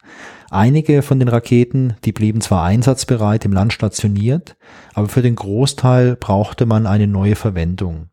Einige 0.50 1.00
von 1.00 1.18
den 1.18 1.28
Raketen, 1.28 1.94
die 2.04 2.12
blieben 2.12 2.42
zwar 2.42 2.64
einsatzbereit 2.64 3.46
im 3.46 3.54
Land 3.54 3.72
stationiert, 3.72 4.56
aber 4.92 5.08
für 5.08 5.22
den 5.22 5.37
Großteil 5.37 6.16
brauchte 6.16 6.66
man 6.66 6.87
eine 6.87 7.06
neue 7.06 7.34
Verwendung. 7.34 8.10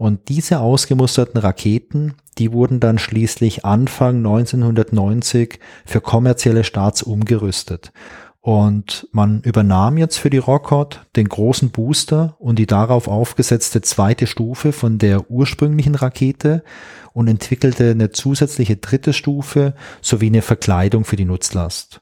Und 0.00 0.30
diese 0.30 0.60
ausgemusterten 0.60 1.38
Raketen, 1.38 2.14
die 2.38 2.52
wurden 2.52 2.80
dann 2.80 2.98
schließlich 2.98 3.66
Anfang 3.66 4.16
1990 4.16 5.60
für 5.84 6.00
kommerzielle 6.00 6.64
Starts 6.64 7.02
umgerüstet. 7.02 7.92
Und 8.40 9.08
man 9.12 9.42
übernahm 9.42 9.98
jetzt 9.98 10.16
für 10.16 10.30
die 10.30 10.38
Rockhot 10.38 11.06
den 11.16 11.28
großen 11.28 11.68
Booster 11.68 12.34
und 12.38 12.58
die 12.58 12.64
darauf 12.64 13.08
aufgesetzte 13.08 13.82
zweite 13.82 14.26
Stufe 14.26 14.72
von 14.72 14.96
der 14.96 15.30
ursprünglichen 15.30 15.96
Rakete 15.96 16.64
und 17.12 17.28
entwickelte 17.28 17.90
eine 17.90 18.10
zusätzliche 18.10 18.78
dritte 18.78 19.12
Stufe 19.12 19.74
sowie 20.00 20.28
eine 20.28 20.40
Verkleidung 20.40 21.04
für 21.04 21.16
die 21.16 21.26
Nutzlast. 21.26 22.00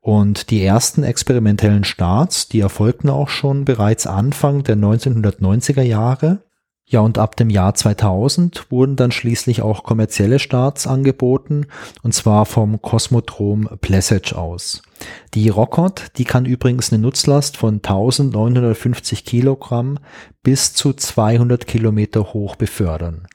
Und 0.00 0.48
die 0.48 0.64
ersten 0.64 1.02
experimentellen 1.02 1.84
Starts, 1.84 2.48
die 2.48 2.60
erfolgten 2.60 3.10
auch 3.10 3.28
schon 3.28 3.66
bereits 3.66 4.06
Anfang 4.06 4.62
der 4.62 4.78
1990er 4.78 5.82
Jahre 5.82 6.40
ja, 6.86 7.00
und 7.00 7.16
ab 7.16 7.36
dem 7.36 7.48
Jahr 7.48 7.74
2000 7.74 8.70
wurden 8.70 8.96
dann 8.96 9.10
schließlich 9.10 9.62
auch 9.62 9.84
kommerzielle 9.84 10.38
Starts 10.38 10.86
angeboten, 10.86 11.66
und 12.02 12.12
zwar 12.12 12.44
vom 12.44 12.82
Kosmodrom 12.82 13.68
Plessage 13.80 14.36
aus. 14.36 14.82
Die 15.32 15.48
Rockot, 15.48 16.08
die 16.18 16.24
kann 16.24 16.44
übrigens 16.44 16.92
eine 16.92 17.00
Nutzlast 17.00 17.56
von 17.56 17.76
1950 17.76 19.24
Kilogramm 19.24 19.98
bis 20.42 20.74
zu 20.74 20.92
200 20.92 21.66
Kilometer 21.66 22.34
hoch 22.34 22.54
befördern. 22.56 23.26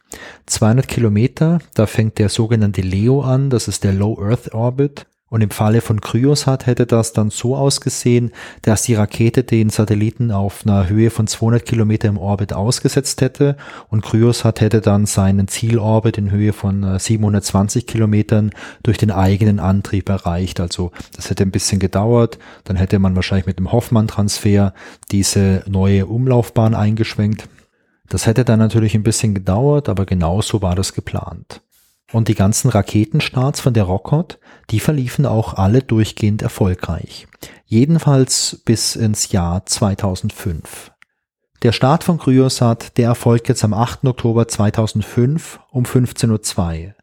200 0.46 0.88
Kilometer, 0.88 1.60
da 1.74 1.88
fängt 1.88 2.20
der 2.20 2.30
sogenannte 2.30 2.82
LEO 2.82 3.22
an, 3.22 3.50
das 3.50 3.68
ist 3.68 3.84
der 3.84 3.94
Low 3.94 4.20
Earth 4.22 4.54
Orbit, 4.54 5.08
und 5.30 5.42
im 5.42 5.52
Falle 5.52 5.82
von 5.82 6.02
Cryosat 6.02 6.66
hätte 6.66 6.86
das 6.86 7.14
dann 7.14 7.30
so 7.30 7.56
ausgesehen, 7.56 8.32
dass 8.64 8.84
die 8.84 8.96
Rakete 8.96 9.44
den 9.44 9.70
Satelliten 9.70 10.32
auf 10.32 10.66
einer 10.66 10.90
Höhe 10.90 11.12
von 11.12 11.28
200 11.28 11.66
Kilometer 11.66 12.08
im 12.08 12.18
Orbit 12.18 12.54
ausgesetzt 12.54 13.22
hätte 13.22 13.56
und 13.90 14.04
Cryosat 14.04 14.62
hätte 14.62 14.82
dann 14.82 15.06
seinen 15.06 15.48
Zielorbit 15.48 16.18
in 16.18 16.32
Höhe 16.32 16.54
von 16.54 16.98
720 17.00 17.84
äh, 17.84 17.86
Kilometern 17.86 18.52
durch 18.84 18.98
den 18.98 19.12
eigenen 19.12 19.60
Antrieb 19.60 20.10
erreicht. 20.10 20.60
Also 20.60 20.92
das 21.16 21.30
hätte 21.30 21.44
ein 21.44 21.52
bisschen 21.52 21.80
gedauert. 21.80 22.40
Dann 22.64 22.76
hätte 22.76 23.00
man 23.00 23.16
wahrscheinlich 23.16 23.46
mit 23.48 23.60
dem 23.60 23.72
Hoffmann-Transfer 23.72 24.74
diese 25.12 25.64
neue 25.68 26.08
Umlaufbahn 26.08 26.74
eingeschwenkt. 26.74 27.48
Das 28.08 28.26
hätte 28.26 28.44
dann 28.44 28.60
natürlich 28.60 28.96
ein 28.96 29.04
bisschen 29.04 29.36
gedauert, 29.36 29.88
aber 29.88 30.06
genauso 30.06 30.64
war 30.64 30.76
das 30.76 30.94
geplant. 30.94 31.62
Und 32.12 32.28
die 32.28 32.36
ganzen 32.36 32.70
Raketenstarts 32.70 33.60
von 33.62 33.74
der 33.74 33.84
Rockot, 33.84 34.40
die 34.72 34.80
verliefen 34.80 35.26
auch 35.26 35.54
alle 35.54 35.82
durchgehend 35.82 36.42
erfolgreich. 36.42 37.28
Jedenfalls 37.66 38.62
bis 38.66 38.96
ins 38.96 39.32
Jahr 39.32 39.66
2005. 39.66 40.92
Der 41.62 41.72
Start 41.72 42.04
von 42.04 42.18
Kryosat, 42.18 42.98
der 42.98 43.08
erfolgt 43.08 43.50
jetzt 43.50 43.64
am 43.64 43.74
8. 43.74 44.06
Oktober 44.06 44.48
2005 44.48 45.60
um 45.72 45.84
15.02 45.84 46.88
Uhr. 46.88 46.94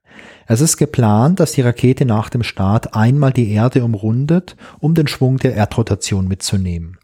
Es 0.47 0.61
ist 0.61 0.77
geplant, 0.77 1.41
dass 1.41 1.53
die 1.53 1.61
Rakete 1.61 2.07
nach 2.07 2.31
dem 2.31 2.43
Start 2.43 2.95
einmal 2.95 3.33
die 3.33 3.51
Erde 3.53 3.85
umrundet, 3.85 4.57
um 4.79 4.95
den 4.95 5.09
Schwung 5.09 5.37
der 5.39 5.55
Erdrotation 5.55 6.27
mitzunehmen. 6.27 6.99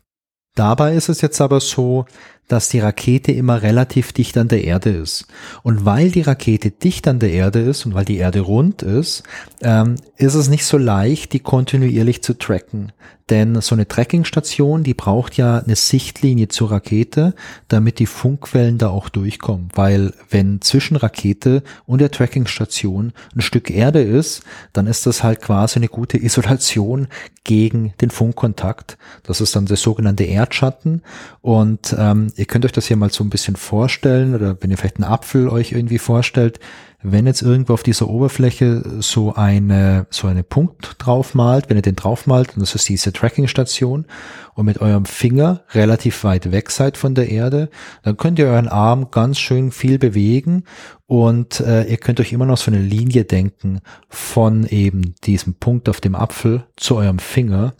Dabei 0.54 0.94
ist 0.94 1.08
es 1.08 1.20
jetzt 1.20 1.40
aber 1.40 1.60
so, 1.60 2.06
dass 2.52 2.68
die 2.68 2.80
Rakete 2.80 3.32
immer 3.32 3.62
relativ 3.62 4.12
dicht 4.12 4.36
an 4.36 4.48
der 4.48 4.62
Erde 4.62 4.90
ist. 4.90 5.26
Und 5.62 5.86
weil 5.86 6.10
die 6.10 6.20
Rakete 6.20 6.70
dicht 6.70 7.08
an 7.08 7.18
der 7.18 7.32
Erde 7.32 7.60
ist 7.60 7.86
und 7.86 7.94
weil 7.94 8.04
die 8.04 8.18
Erde 8.18 8.40
rund 8.40 8.82
ist, 8.82 9.22
ähm, 9.62 9.94
ist 10.18 10.34
es 10.34 10.50
nicht 10.50 10.66
so 10.66 10.76
leicht, 10.76 11.32
die 11.32 11.40
kontinuierlich 11.40 12.22
zu 12.22 12.34
tracken. 12.34 12.92
Denn 13.30 13.60
so 13.62 13.74
eine 13.74 13.88
Trackingstation, 13.88 14.82
die 14.82 14.92
braucht 14.92 15.38
ja 15.38 15.58
eine 15.58 15.76
Sichtlinie 15.76 16.48
zur 16.48 16.70
Rakete, 16.70 17.34
damit 17.68 17.98
die 17.98 18.06
Funkwellen 18.06 18.76
da 18.76 18.88
auch 18.88 19.08
durchkommen. 19.08 19.68
Weil 19.74 20.12
wenn 20.28 20.60
zwischen 20.60 20.96
Rakete 20.96 21.62
und 21.86 22.00
der 22.00 22.10
Trackingstation 22.10 23.14
ein 23.34 23.40
Stück 23.40 23.70
Erde 23.70 24.02
ist, 24.02 24.42
dann 24.74 24.86
ist 24.86 25.06
das 25.06 25.22
halt 25.22 25.40
quasi 25.40 25.76
eine 25.76 25.88
gute 25.88 26.22
Isolation 26.22 27.08
gegen 27.44 27.94
den 28.00 28.10
Funkkontakt. 28.10 28.98
Das 29.22 29.40
ist 29.40 29.56
dann 29.56 29.66
der 29.66 29.76
sogenannte 29.76 30.24
Erdschatten. 30.24 31.02
Und 31.40 31.94
ähm, 31.98 32.32
ihr 32.42 32.46
könnt 32.46 32.64
euch 32.64 32.72
das 32.72 32.88
hier 32.88 32.96
mal 32.96 33.08
so 33.08 33.22
ein 33.22 33.30
bisschen 33.30 33.54
vorstellen, 33.54 34.34
oder 34.34 34.56
wenn 34.60 34.72
ihr 34.72 34.76
vielleicht 34.76 34.96
einen 34.96 35.04
Apfel 35.04 35.48
euch 35.48 35.70
irgendwie 35.70 35.98
vorstellt, 35.98 36.58
wenn 37.00 37.24
jetzt 37.24 37.40
irgendwo 37.40 37.74
auf 37.74 37.84
dieser 37.84 38.08
Oberfläche 38.08 38.82
so 38.98 39.32
eine, 39.34 40.06
so 40.10 40.26
eine 40.26 40.42
Punkt 40.42 40.96
draufmalt, 40.98 41.70
wenn 41.70 41.76
ihr 41.76 41.82
den 41.82 41.94
draufmalt, 41.94 42.54
und 42.54 42.60
das 42.60 42.74
ist 42.74 42.88
diese 42.88 43.12
Tracking-Station, 43.12 44.06
und 44.54 44.66
mit 44.66 44.80
eurem 44.80 45.04
Finger 45.04 45.62
relativ 45.70 46.24
weit 46.24 46.50
weg 46.50 46.72
seid 46.72 46.96
von 46.96 47.14
der 47.14 47.28
Erde, 47.28 47.70
dann 48.02 48.16
könnt 48.16 48.40
ihr 48.40 48.46
euren 48.46 48.68
Arm 48.68 49.12
ganz 49.12 49.38
schön 49.38 49.70
viel 49.70 50.00
bewegen 50.00 50.64
und 51.06 51.60
äh, 51.60 51.84
ihr 51.84 51.96
könnt 51.96 52.18
euch 52.18 52.32
immer 52.32 52.46
noch 52.46 52.58
so 52.58 52.72
eine 52.72 52.82
Linie 52.82 53.24
denken 53.24 53.82
von 54.08 54.66
eben 54.66 55.14
diesem 55.22 55.54
Punkt 55.54 55.88
auf 55.88 56.00
dem 56.00 56.16
Apfel 56.16 56.64
zu 56.76 56.96
eurem 56.96 57.20
Finger. 57.20 57.74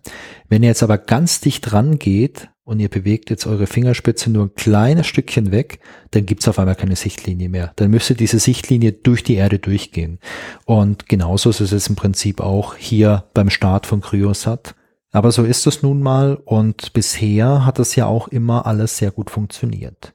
Wenn 0.49 0.63
ihr 0.63 0.69
jetzt 0.69 0.85
aber 0.85 0.99
ganz 0.99 1.41
dicht 1.41 1.73
dran 1.73 1.99
geht, 1.99 2.49
und 2.65 2.79
ihr 2.81 2.89
bewegt 2.89 3.31
jetzt 3.31 3.47
eure 3.47 3.67
Fingerspitze 3.67 4.31
nur 4.31 4.47
ein 4.47 4.55
kleines 4.55 5.07
Stückchen 5.07 5.51
weg, 5.51 5.81
dann 6.13 6.27
gibt's 6.27 6.47
auf 6.47 6.59
einmal 6.59 6.77
keine 6.77 6.97
Sichtlinie 6.97 7.49
mehr. 7.49 7.73
Dann 7.77 7.91
müsste 7.91 8.15
diese 8.15 8.39
Sichtlinie 8.39 8.93
durch 8.93 9.25
die 9.25 9.35
Erde 9.35 9.59
durchgehen. 9.59 10.19
Und 10.65 11.09
genauso 11.09 11.51
ist 11.51 11.61
es 11.61 11.73
jetzt 11.73 11.89
im 11.89 11.97
Prinzip 11.97 12.41
auch 12.41 12.77
hier 12.77 13.25
beim 13.35 13.51
Start 13.51 13.87
von 13.87 14.01
Cryosat. 14.01 14.75
Aber 15.11 15.33
so 15.33 15.45
ist 15.45 15.67
es 15.67 15.83
nun 15.83 16.01
mal 16.01 16.37
und 16.37 16.93
bisher 16.93 17.67
hat 17.67 17.79
das 17.79 17.97
ja 17.97 18.07
auch 18.07 18.29
immer 18.29 18.65
alles 18.67 18.97
sehr 18.97 19.11
gut 19.11 19.31
funktioniert. 19.31 20.15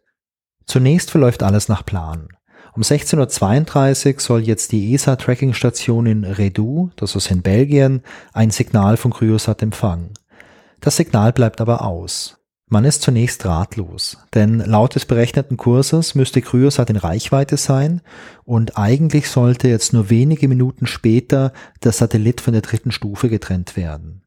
Zunächst 0.65 1.11
verläuft 1.11 1.43
alles 1.43 1.69
nach 1.69 1.85
Plan. 1.85 2.29
Um 2.73 2.83
16.32 2.83 4.13
Uhr 4.13 4.19
soll 4.19 4.41
jetzt 4.41 4.71
die 4.71 4.93
ESA-Tracking-Station 4.93 6.05
in 6.05 6.23
Redou, 6.23 6.91
das 6.95 7.15
ist 7.15 7.31
in 7.31 7.41
Belgien, 7.41 8.03
ein 8.33 8.51
Signal 8.51 8.97
von 8.97 9.11
Cryosat 9.11 9.61
empfangen. 9.61 10.13
Das 10.79 10.97
Signal 10.97 11.33
bleibt 11.33 11.61
aber 11.61 11.83
aus. 11.83 12.37
Man 12.69 12.83
ist 12.83 13.01
zunächst 13.01 13.45
ratlos, 13.45 14.17
denn 14.33 14.59
laut 14.59 14.95
des 14.95 15.05
berechneten 15.05 15.55
Kurses 15.55 16.15
müsste 16.15 16.41
Kryosat 16.41 16.89
in 16.89 16.97
Reichweite 16.97 17.55
sein 17.55 18.01
und 18.43 18.77
eigentlich 18.77 19.29
sollte 19.29 19.69
jetzt 19.69 19.93
nur 19.93 20.09
wenige 20.09 20.49
Minuten 20.49 20.85
später 20.85 21.53
der 21.83 21.93
Satellit 21.93 22.41
von 22.41 22.51
der 22.51 22.61
dritten 22.61 22.91
Stufe 22.91 23.29
getrennt 23.29 23.77
werden. 23.77 24.23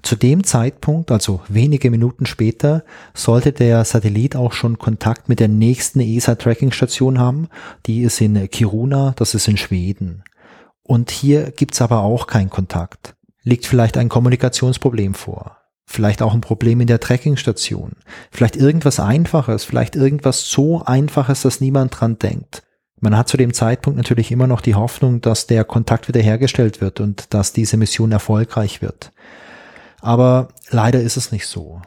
Zu 0.00 0.16
dem 0.16 0.42
Zeitpunkt, 0.42 1.10
also 1.10 1.42
wenige 1.48 1.90
Minuten 1.90 2.24
später, 2.24 2.82
sollte 3.12 3.52
der 3.52 3.84
Satellit 3.84 4.36
auch 4.36 4.54
schon 4.54 4.78
Kontakt 4.78 5.28
mit 5.28 5.38
der 5.38 5.48
nächsten 5.48 6.00
ESA-Tracking-Station 6.00 7.18
haben, 7.18 7.48
die 7.84 8.00
ist 8.00 8.22
in 8.22 8.48
Kiruna, 8.48 9.12
das 9.16 9.34
ist 9.34 9.48
in 9.48 9.58
Schweden. 9.58 10.24
Und 10.82 11.10
hier 11.10 11.50
gibt's 11.50 11.82
aber 11.82 12.00
auch 12.00 12.26
keinen 12.26 12.50
Kontakt. 12.50 13.16
Liegt 13.42 13.66
vielleicht 13.66 13.98
ein 13.98 14.08
Kommunikationsproblem 14.08 15.12
vor 15.12 15.61
vielleicht 15.92 16.22
auch 16.22 16.34
ein 16.34 16.40
Problem 16.40 16.80
in 16.80 16.86
der 16.86 17.00
Trackingstation, 17.00 17.92
vielleicht 18.30 18.56
irgendwas 18.56 18.98
Einfaches, 18.98 19.64
vielleicht 19.64 19.94
irgendwas 19.94 20.48
so 20.48 20.82
Einfaches, 20.84 21.42
dass 21.42 21.60
niemand 21.60 22.00
dran 22.00 22.18
denkt. 22.18 22.62
Man 23.00 23.16
hat 23.16 23.28
zu 23.28 23.36
dem 23.36 23.52
Zeitpunkt 23.52 23.96
natürlich 23.96 24.30
immer 24.30 24.46
noch 24.46 24.60
die 24.60 24.74
Hoffnung, 24.74 25.20
dass 25.20 25.46
der 25.46 25.64
Kontakt 25.64 26.08
wiederhergestellt 26.08 26.80
wird 26.80 27.00
und 27.00 27.34
dass 27.34 27.52
diese 27.52 27.76
Mission 27.76 28.12
erfolgreich 28.12 28.80
wird. 28.80 29.12
Aber 30.00 30.48
leider 30.70 31.00
ist 31.00 31.16
es 31.16 31.32
nicht 31.32 31.46
so. 31.46 31.82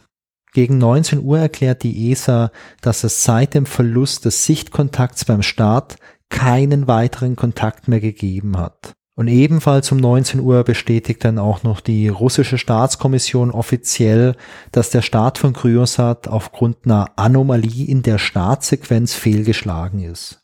Gegen 0.53 0.77
19 0.77 1.23
Uhr 1.23 1.39
erklärt 1.39 1.83
die 1.83 2.11
ESA, 2.11 2.51
dass 2.81 3.03
es 3.03 3.23
seit 3.23 3.53
dem 3.53 3.65
Verlust 3.65 4.25
des 4.25 4.45
Sichtkontakts 4.45 5.25
beim 5.25 5.41
Start 5.41 5.97
keinen 6.29 6.87
weiteren 6.87 7.35
Kontakt 7.35 7.87
mehr 7.87 7.99
gegeben 7.99 8.57
hat. 8.57 8.93
Und 9.15 9.29
ebenfalls 9.29 9.91
um 9.93 9.97
19 9.97 10.41
Uhr 10.41 10.63
bestätigt 10.65 11.23
dann 11.23 11.39
auch 11.39 11.63
noch 11.63 11.79
die 11.79 12.09
russische 12.09 12.57
Staatskommission 12.57 13.49
offiziell, 13.49 14.35
dass 14.73 14.89
der 14.89 15.01
Start 15.01 15.37
von 15.37 15.53
Kryosat 15.53 16.27
aufgrund 16.27 16.77
einer 16.83 17.11
Anomalie 17.15 17.87
in 17.87 18.01
der 18.01 18.17
Startsequenz 18.17 19.13
fehlgeschlagen 19.13 20.01
ist. 20.01 20.41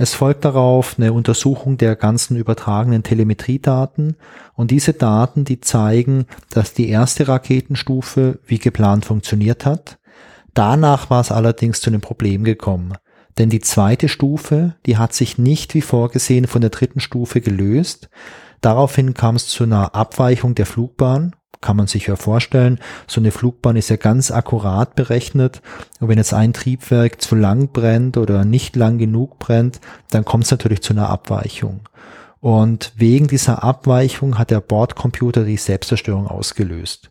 Es 0.00 0.14
folgt 0.14 0.44
darauf 0.44 0.94
eine 0.96 1.12
Untersuchung 1.12 1.76
der 1.76 1.96
ganzen 1.96 2.36
übertragenen 2.36 3.02
Telemetriedaten 3.02 4.14
und 4.54 4.70
diese 4.70 4.92
Daten, 4.92 5.44
die 5.44 5.60
zeigen, 5.60 6.26
dass 6.50 6.72
die 6.72 6.88
erste 6.88 7.26
Raketenstufe 7.26 8.38
wie 8.46 8.60
geplant 8.60 9.06
funktioniert 9.06 9.66
hat. 9.66 9.98
Danach 10.54 11.10
war 11.10 11.20
es 11.20 11.32
allerdings 11.32 11.80
zu 11.80 11.90
einem 11.90 12.00
Problem 12.00 12.44
gekommen. 12.44 12.92
Denn 13.38 13.50
die 13.50 13.60
zweite 13.60 14.08
Stufe, 14.08 14.74
die 14.84 14.96
hat 14.96 15.14
sich 15.14 15.38
nicht 15.38 15.74
wie 15.74 15.80
vorgesehen 15.80 16.46
von 16.46 16.60
der 16.60 16.70
dritten 16.70 17.00
Stufe 17.00 17.40
gelöst. 17.40 18.10
Daraufhin 18.60 19.14
kam 19.14 19.36
es 19.36 19.46
zu 19.46 19.64
einer 19.64 19.94
Abweichung 19.94 20.54
der 20.54 20.66
Flugbahn. 20.66 21.34
Kann 21.60 21.76
man 21.76 21.88
sich 21.88 22.06
ja 22.06 22.14
vorstellen, 22.14 22.78
so 23.08 23.20
eine 23.20 23.32
Flugbahn 23.32 23.76
ist 23.76 23.90
ja 23.90 23.96
ganz 23.96 24.30
akkurat 24.30 24.94
berechnet. 24.94 25.60
Und 25.98 26.08
wenn 26.08 26.18
jetzt 26.18 26.34
ein 26.34 26.52
Triebwerk 26.52 27.20
zu 27.20 27.34
lang 27.34 27.72
brennt 27.72 28.16
oder 28.16 28.44
nicht 28.44 28.76
lang 28.76 28.98
genug 28.98 29.38
brennt, 29.38 29.80
dann 30.10 30.24
kommt 30.24 30.44
es 30.44 30.50
natürlich 30.50 30.82
zu 30.82 30.92
einer 30.92 31.10
Abweichung. 31.10 31.80
Und 32.40 32.92
wegen 32.96 33.26
dieser 33.26 33.64
Abweichung 33.64 34.38
hat 34.38 34.50
der 34.50 34.60
Bordcomputer 34.60 35.44
die 35.44 35.56
Selbstzerstörung 35.56 36.28
ausgelöst. 36.28 37.10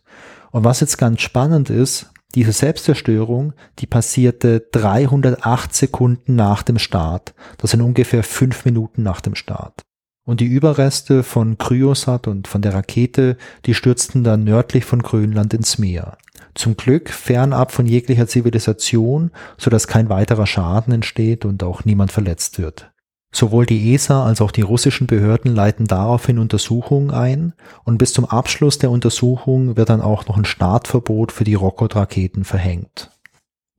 Und 0.50 0.64
was 0.64 0.80
jetzt 0.80 0.96
ganz 0.96 1.20
spannend 1.20 1.68
ist, 1.68 2.10
diese 2.34 2.52
Selbstzerstörung, 2.52 3.54
die 3.78 3.86
passierte 3.86 4.60
308 4.72 5.74
Sekunden 5.74 6.36
nach 6.36 6.62
dem 6.62 6.78
Start. 6.78 7.34
Das 7.56 7.70
sind 7.70 7.80
ungefähr 7.80 8.22
fünf 8.22 8.64
Minuten 8.64 9.02
nach 9.02 9.20
dem 9.20 9.34
Start. 9.34 9.82
Und 10.24 10.40
die 10.40 10.46
Überreste 10.46 11.22
von 11.22 11.56
Kryosat 11.56 12.26
und 12.26 12.48
von 12.48 12.60
der 12.60 12.74
Rakete, 12.74 13.38
die 13.64 13.72
stürzten 13.72 14.24
dann 14.24 14.44
nördlich 14.44 14.84
von 14.84 15.02
Grönland 15.02 15.54
ins 15.54 15.78
Meer. 15.78 16.18
Zum 16.54 16.76
Glück 16.76 17.08
fernab 17.08 17.72
von 17.72 17.86
jeglicher 17.86 18.26
Zivilisation, 18.26 19.30
so 19.56 19.70
dass 19.70 19.86
kein 19.86 20.10
weiterer 20.10 20.46
Schaden 20.46 20.92
entsteht 20.92 21.46
und 21.46 21.62
auch 21.62 21.86
niemand 21.86 22.12
verletzt 22.12 22.58
wird. 22.58 22.90
Sowohl 23.30 23.66
die 23.66 23.94
ESA 23.94 24.24
als 24.24 24.40
auch 24.40 24.50
die 24.50 24.62
russischen 24.62 25.06
Behörden 25.06 25.54
leiten 25.54 25.86
daraufhin 25.86 26.38
Untersuchungen 26.38 27.10
ein 27.10 27.52
und 27.84 27.98
bis 27.98 28.12
zum 28.14 28.24
Abschluss 28.24 28.78
der 28.78 28.90
Untersuchung 28.90 29.76
wird 29.76 29.90
dann 29.90 30.00
auch 30.00 30.26
noch 30.26 30.38
ein 30.38 30.46
Startverbot 30.46 31.32
für 31.32 31.44
die 31.44 31.54
Rocket-Raketen 31.54 32.44
verhängt. 32.44 33.10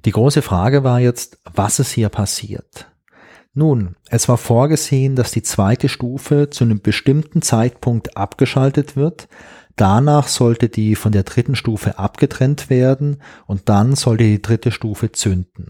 Die 0.06 0.12
große 0.12 0.42
Frage 0.42 0.84
war 0.84 1.00
jetzt, 1.00 1.40
was 1.52 1.80
ist 1.80 1.92
hier 1.92 2.10
passiert? 2.10 2.88
Nun, 3.54 3.96
es 4.10 4.30
war 4.30 4.38
vorgesehen, 4.38 5.16
dass 5.16 5.32
die 5.32 5.42
zweite 5.42 5.90
Stufe 5.90 6.50
zu 6.52 6.64
einem 6.64 6.82
bestimmten 6.82 7.42
Zeitpunkt 7.42 8.16
abgeschaltet 8.16 8.96
wird, 8.96 9.28
danach 9.76 10.28
sollte 10.28 10.70
die 10.70 10.96
von 10.96 11.12
der 11.12 11.24
dritten 11.24 11.56
Stufe 11.56 11.98
abgetrennt 11.98 12.70
werden 12.70 13.22
und 13.48 13.68
dann 13.68 13.96
sollte 13.96 14.24
die 14.24 14.42
dritte 14.42 14.72
Stufe 14.72 15.12
zünden. 15.12 15.68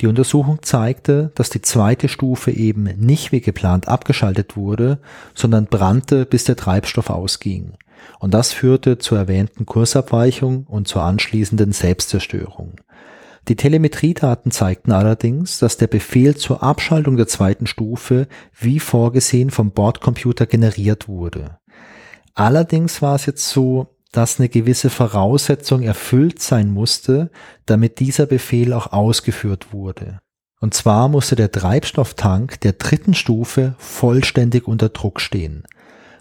Die 0.00 0.06
Untersuchung 0.06 0.62
zeigte, 0.62 1.30
dass 1.34 1.50
die 1.50 1.62
zweite 1.62 2.08
Stufe 2.08 2.50
eben 2.50 2.84
nicht 2.98 3.32
wie 3.32 3.40
geplant 3.40 3.88
abgeschaltet 3.88 4.56
wurde, 4.56 4.98
sondern 5.34 5.66
brannte, 5.66 6.26
bis 6.26 6.44
der 6.44 6.56
Treibstoff 6.56 7.08
ausging. 7.08 7.72
Und 8.18 8.34
das 8.34 8.52
führte 8.52 8.98
zur 8.98 9.18
erwähnten 9.18 9.64
Kursabweichung 9.64 10.64
und 10.64 10.86
zur 10.86 11.02
anschließenden 11.02 11.72
Selbstzerstörung. 11.72 12.80
Die 13.48 13.56
Telemetriedaten 13.56 14.50
zeigten 14.50 14.92
allerdings, 14.92 15.58
dass 15.58 15.76
der 15.76 15.86
Befehl 15.86 16.36
zur 16.36 16.62
Abschaltung 16.62 17.16
der 17.16 17.28
zweiten 17.28 17.66
Stufe 17.66 18.26
wie 18.58 18.80
vorgesehen 18.80 19.50
vom 19.50 19.70
Bordcomputer 19.70 20.46
generiert 20.46 21.08
wurde. 21.08 21.58
Allerdings 22.34 23.00
war 23.02 23.14
es 23.14 23.24
jetzt 23.26 23.48
so, 23.48 23.95
dass 24.16 24.38
eine 24.38 24.48
gewisse 24.48 24.88
Voraussetzung 24.88 25.82
erfüllt 25.82 26.40
sein 26.40 26.70
musste, 26.70 27.30
damit 27.66 28.00
dieser 28.00 28.24
Befehl 28.24 28.72
auch 28.72 28.92
ausgeführt 28.92 29.72
wurde. 29.72 30.20
Und 30.58 30.72
zwar 30.72 31.08
musste 31.08 31.36
der 31.36 31.52
Treibstofftank 31.52 32.60
der 32.60 32.72
dritten 32.72 33.12
Stufe 33.12 33.74
vollständig 33.78 34.66
unter 34.66 34.88
Druck 34.88 35.20
stehen. 35.20 35.64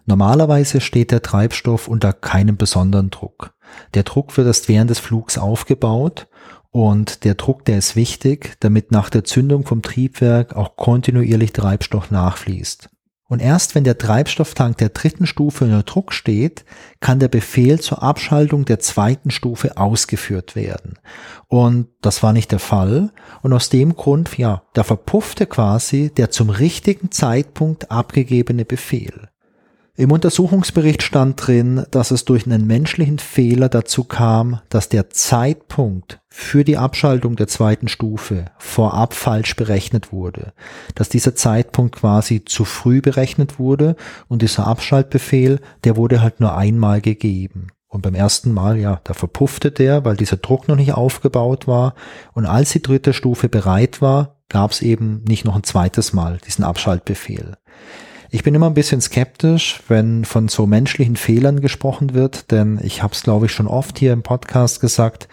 Normalerweise 0.05 0.81
steht 0.81 1.11
der 1.11 1.21
Treibstoff 1.21 1.87
unter 1.87 2.11
keinem 2.11 2.57
besonderen 2.57 3.11
Druck. 3.11 3.53
Der 3.93 4.03
Druck 4.03 4.35
wird 4.35 4.47
erst 4.47 4.67
während 4.67 4.89
des 4.89 4.99
Flugs 4.99 5.37
aufgebaut 5.37 6.27
und 6.71 7.23
der 7.23 7.35
Druck, 7.35 7.63
der 7.63 7.77
ist 7.77 7.95
wichtig, 7.95 8.57
damit 8.59 8.91
nach 8.91 9.09
der 9.09 9.23
Zündung 9.23 9.65
vom 9.65 9.81
Triebwerk 9.81 10.53
auch 10.53 10.75
kontinuierlich 10.75 11.53
Treibstoff 11.53 12.11
nachfließt. 12.11 12.89
Und 13.27 13.41
erst 13.41 13.74
wenn 13.74 13.84
der 13.84 13.98
Treibstofftank 13.98 14.77
der 14.77 14.89
dritten 14.89 15.25
Stufe 15.25 15.65
unter 15.65 15.82
Druck 15.82 16.13
steht, 16.13 16.63
kann 17.00 17.20
der 17.20 17.27
Befehl 17.27 17.79
zur 17.79 18.03
Abschaltung 18.03 18.65
der 18.65 18.79
zweiten 18.79 19.32
Stufe 19.32 19.77
ausgeführt 19.77 20.55
werden. 20.55 21.00
Und 21.48 21.88
das 22.01 22.22
war 22.22 22.34
nicht 22.34 22.51
der 22.51 22.60
Fall. 22.60 23.12
Und 23.41 23.51
aus 23.53 23.70
dem 23.70 23.96
Grund, 23.96 24.38
ja, 24.38 24.62
da 24.74 24.84
verpuffte 24.84 25.48
quasi 25.48 26.12
der 26.15 26.29
zum 26.29 26.51
richtigen 26.51 27.10
Zeitpunkt 27.10 27.89
abgegebene 27.89 28.63
Befehl. 28.63 29.29
Im 29.97 30.11
Untersuchungsbericht 30.11 31.03
stand 31.03 31.47
drin, 31.47 31.85
dass 31.91 32.11
es 32.11 32.25
durch 32.25 32.45
einen 32.45 32.67
menschlichen 32.67 33.17
Fehler 33.17 33.69
dazu 33.69 34.03
kam, 34.03 34.59
dass 34.67 34.89
der 34.89 35.09
Zeitpunkt 35.09 36.20
für 36.27 36.65
die 36.65 36.75
Abschaltung 36.75 37.37
der 37.37 37.48
zweiten 37.48 37.87
Stufe 37.87 38.48
vorab 38.57 39.13
falsch 39.13 39.55
berechnet 39.55 40.11
wurde, 40.11 40.51
dass 40.96 41.07
dieser 41.07 41.33
Zeitpunkt 41.33 41.96
quasi 41.96 42.43
zu 42.43 42.65
früh 42.65 43.00
berechnet 43.00 43.57
wurde 43.57 43.96
und 44.27 44.41
dieser 44.41 44.67
Abschaltbefehl, 44.67 45.61
der 45.85 45.96
wurde 45.96 46.22
halt 46.22 46.41
nur 46.41 46.57
einmal 46.57 47.00
gegeben. 47.00 47.67
Und 47.87 48.01
beim 48.01 48.15
ersten 48.15 48.51
Mal, 48.51 48.77
ja, 48.77 49.00
da 49.05 49.13
verpuffte 49.13 49.72
der, 49.72 50.03
weil 50.03 50.17
dieser 50.17 50.35
Druck 50.35 50.67
noch 50.67 50.75
nicht 50.75 50.91
aufgebaut 50.91 51.67
war. 51.67 51.96
Und 52.33 52.46
als 52.46 52.72
die 52.72 52.81
dritte 52.81 53.13
Stufe 53.13 53.48
bereit 53.48 54.01
war, 54.01 54.35
gab 54.50 54.72
es 54.72 54.81
eben 54.81 55.24
nicht 55.25 55.46
noch 55.46 55.55
ein 55.55 55.63
zweites 55.63 56.11
Mal 56.11 56.39
diesen 56.46 56.65
Abschaltbefehl. 56.65 57.55
Ich 58.35 58.43
bin 58.43 58.53
immer 58.53 58.65
ein 58.69 58.74
bisschen 58.74 59.00
skeptisch, 59.00 59.79
wenn 59.87 60.25
von 60.25 60.50
so 60.50 60.67
menschlichen 60.67 61.15
Fehlern 61.15 61.61
gesprochen 61.61 62.13
wird, 62.13 62.51
denn 62.51 62.81
ich 62.83 63.01
habe 63.01 63.13
es, 63.13 63.24
glaube 63.24 63.45
ich, 63.45 63.53
schon 63.53 63.65
oft 63.65 63.98
hier 63.98 64.11
im 64.11 64.24
Podcast 64.24 64.81
gesagt, 64.81 65.29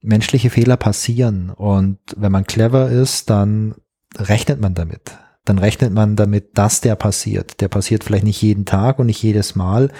menschliche 0.00 0.48
Fehler 0.48 0.78
passieren 0.78 1.50
und 1.50 1.98
wenn 2.16 2.32
man 2.32 2.46
clever 2.46 2.88
ist, 2.88 3.28
dann 3.28 3.74
rechnet 4.16 4.58
man 4.58 4.72
damit. 4.72 5.18
Dann 5.44 5.58
rechnet 5.58 5.92
man 5.92 6.16
damit, 6.16 6.56
dass 6.56 6.80
der 6.80 6.94
passiert. 6.94 7.60
Der 7.60 7.68
passiert 7.68 8.04
vielleicht 8.04 8.24
nicht 8.24 8.40
jeden 8.40 8.64
Tag 8.64 8.98
und 8.98 9.04
nicht 9.04 9.22
jedes 9.22 9.54
Mal, 9.54 9.90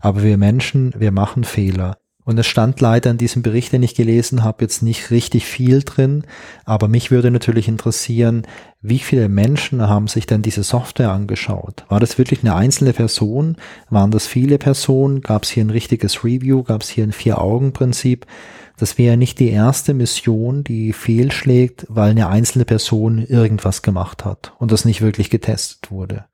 aber 0.00 0.22
wir 0.22 0.38
Menschen, 0.38 0.94
wir 0.96 1.10
machen 1.10 1.42
Fehler. 1.42 1.98
Und 2.30 2.38
es 2.38 2.46
stand 2.46 2.80
leider 2.80 3.10
in 3.10 3.18
diesem 3.18 3.42
Bericht, 3.42 3.72
den 3.72 3.82
ich 3.82 3.96
gelesen 3.96 4.44
habe, 4.44 4.62
jetzt 4.62 4.84
nicht 4.84 5.10
richtig 5.10 5.46
viel 5.46 5.82
drin. 5.82 6.22
Aber 6.64 6.86
mich 6.86 7.10
würde 7.10 7.32
natürlich 7.32 7.66
interessieren, 7.66 8.46
wie 8.80 9.00
viele 9.00 9.28
Menschen 9.28 9.82
haben 9.88 10.06
sich 10.06 10.26
denn 10.26 10.40
diese 10.40 10.62
Software 10.62 11.10
angeschaut? 11.10 11.84
War 11.88 11.98
das 11.98 12.18
wirklich 12.18 12.44
eine 12.44 12.54
einzelne 12.54 12.92
Person? 12.92 13.56
Waren 13.88 14.12
das 14.12 14.28
viele 14.28 14.58
Personen? 14.58 15.22
Gab 15.22 15.42
es 15.42 15.50
hier 15.50 15.64
ein 15.64 15.70
richtiges 15.70 16.22
Review? 16.22 16.62
Gab 16.62 16.82
es 16.82 16.88
hier 16.88 17.02
ein 17.02 17.10
Vier-Augen-Prinzip? 17.10 18.26
Das 18.78 18.96
wäre 18.96 19.16
nicht 19.16 19.40
die 19.40 19.50
erste 19.50 19.92
Mission, 19.92 20.62
die 20.62 20.92
fehlschlägt, 20.92 21.84
weil 21.88 22.12
eine 22.12 22.28
einzelne 22.28 22.64
Person 22.64 23.18
irgendwas 23.26 23.82
gemacht 23.82 24.24
hat 24.24 24.52
und 24.60 24.70
das 24.70 24.84
nicht 24.84 25.00
wirklich 25.00 25.30
getestet 25.30 25.90
wurde. 25.90 26.26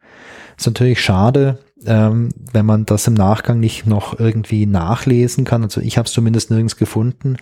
Ist 0.57 0.67
natürlich 0.67 1.01
schade, 1.01 1.59
ähm, 1.85 2.31
wenn 2.53 2.67
man 2.67 2.87
das 2.87 3.07
im 3.07 3.15
Nachgang 3.15 3.61
nicht 3.61 3.87
noch 3.87 4.19
irgendwie 4.19 4.67
nachlesen 4.67 5.45
kann. 5.45 5.63
Also 5.63 5.81
ich 5.81 5.99
habe 5.99 6.07
es 6.07 6.13
zumindest 6.13 6.51
nirgends 6.51 6.77
gefunden, 6.77 7.37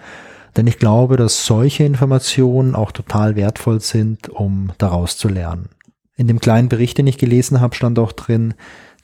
denn 0.56 0.66
ich 0.66 0.78
glaube, 0.78 1.16
dass 1.16 1.46
solche 1.46 1.84
Informationen 1.84 2.74
auch 2.74 2.92
total 2.92 3.36
wertvoll 3.36 3.80
sind, 3.80 4.28
um 4.28 4.72
daraus 4.78 5.16
zu 5.16 5.28
lernen. 5.28 5.68
In 6.16 6.28
dem 6.28 6.40
kleinen 6.40 6.68
Bericht, 6.68 6.98
den 6.98 7.06
ich 7.06 7.18
gelesen 7.18 7.60
habe, 7.60 7.74
stand 7.74 7.98
auch 7.98 8.12
drin, 8.12 8.54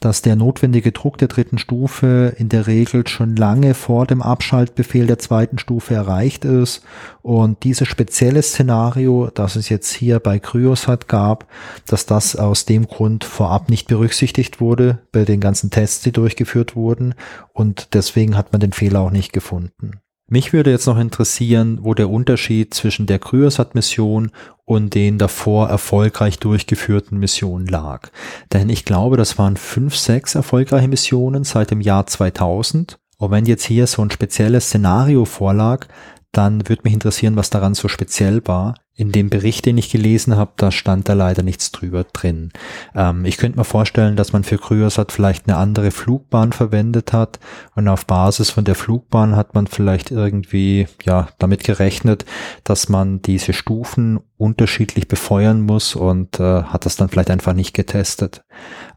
dass 0.01 0.23
der 0.23 0.35
notwendige 0.35 0.93
Druck 0.93 1.19
der 1.19 1.29
dritten 1.29 1.59
Stufe 1.59 2.35
in 2.39 2.49
der 2.49 2.67
Regel 2.67 3.07
schon 3.07 3.37
lange 3.37 3.75
vor 3.75 4.07
dem 4.07 4.23
Abschaltbefehl 4.23 5.07
der 5.07 5.19
zweiten 5.19 5.59
Stufe 5.59 5.95
erreicht 5.95 6.45
ist 6.45 6.83
und 7.23 7.63
dieses 7.65 7.87
spezielle 7.87 8.43
Szenario, 8.43 9.31
das 9.33 9.57
es 9.57 9.69
jetzt 9.69 9.93
hier 9.93 10.19
bei 10.19 10.39
Cryosat 10.39 11.07
gab, 11.07 11.47
dass 11.87 12.07
das 12.07 12.35
aus 12.35 12.65
dem 12.65 12.87
Grund 12.87 13.25
vorab 13.25 13.69
nicht 13.69 13.89
berücksichtigt 13.89 14.61
wurde 14.61 14.99
bei 15.13 15.25
den 15.25 15.41
ganzen 15.41 15.71
Tests, 15.71 16.03
die 16.03 16.13
durchgeführt 16.13 16.75
wurden 16.75 17.15
und 17.53 17.95
deswegen 17.95 18.37
hat 18.37 18.53
man 18.53 18.61
den 18.61 18.73
Fehler 18.73 19.01
auch 19.01 19.11
nicht 19.11 19.33
gefunden. 19.33 20.01
Mich 20.33 20.53
würde 20.53 20.71
jetzt 20.71 20.87
noch 20.87 20.97
interessieren, 20.97 21.81
wo 21.83 21.93
der 21.93 22.09
Unterschied 22.09 22.73
zwischen 22.73 23.07
der 23.07 23.19
Cryosat-Mission 23.19 24.31
und 24.64 24.95
den 24.95 25.19
davor 25.19 25.69
erfolgreich 25.69 26.38
durchgeführten 26.38 27.19
Missionen 27.19 27.66
lag. 27.66 28.11
Denn 28.53 28.69
ich 28.69 28.85
glaube, 28.85 29.16
das 29.16 29.38
waren 29.38 29.57
fünf, 29.57 29.97
sechs 29.97 30.37
erfolgreiche 30.37 30.87
Missionen 30.87 31.43
seit 31.43 31.73
dem 31.73 31.81
Jahr 31.81 32.07
2000. 32.07 33.01
Und 33.19 33.33
wenn 33.33 33.45
jetzt 33.45 33.64
hier 33.64 33.88
so 33.88 34.03
ein 34.03 34.12
spezielles 34.12 34.66
Szenario 34.69 35.25
vorlag, 35.25 35.88
dann 36.31 36.69
würde 36.69 36.83
mich 36.85 36.93
interessieren, 36.93 37.35
was 37.35 37.51
daran 37.51 37.75
so 37.75 37.88
speziell 37.88 38.40
war. 38.47 38.77
In 39.01 39.13
dem 39.13 39.31
Bericht, 39.31 39.65
den 39.65 39.79
ich 39.79 39.89
gelesen 39.89 40.37
habe, 40.37 40.51
da 40.59 40.71
stand 40.71 41.09
da 41.09 41.15
leider 41.15 41.43
nichts 41.43 41.73
drüber 41.73 42.05
drin. 42.05 42.51
Ähm, 42.95 43.25
ich 43.25 43.39
könnte 43.39 43.57
mir 43.57 43.65
vorstellen, 43.65 44.15
dass 44.15 44.35
man 44.35 44.45
für 44.45 44.59
Kryosat 44.59 45.11
vielleicht 45.11 45.49
eine 45.49 45.57
andere 45.57 45.91
Flugbahn 45.91 46.53
verwendet 46.53 47.15
hat 47.15 47.41
und 47.75 47.89
auf 47.89 48.05
Basis 48.05 48.51
von 48.51 48.67
der 48.67 48.75
Flugbahn 48.75 49.37
hat 49.37 49.55
man 49.55 49.69
vielleicht 49.69 50.11
irgendwie 50.11 50.87
ja 51.03 51.29
damit 51.39 51.65
gerechnet, 51.65 52.27
dass 52.63 52.91
man 52.91 53.23
diese 53.23 53.55
Stufen 53.55 54.21
unterschiedlich 54.37 55.09
befeuern 55.09 55.63
muss 55.63 55.97
und 55.97 56.39
äh, 56.39 56.65
hat 56.65 56.85
das 56.85 56.97
dann 56.97 57.09
vielleicht 57.09 57.31
einfach 57.31 57.55
nicht 57.55 57.73
getestet. 57.73 58.45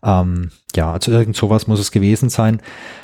Ähm, 0.04 0.52
ja, 0.76 0.92
also 0.92 1.14
irgend 1.14 1.38
sowas 1.38 1.68
muss 1.68 1.80
es 1.80 1.92
gewesen 1.92 2.28
sein. 2.28 2.62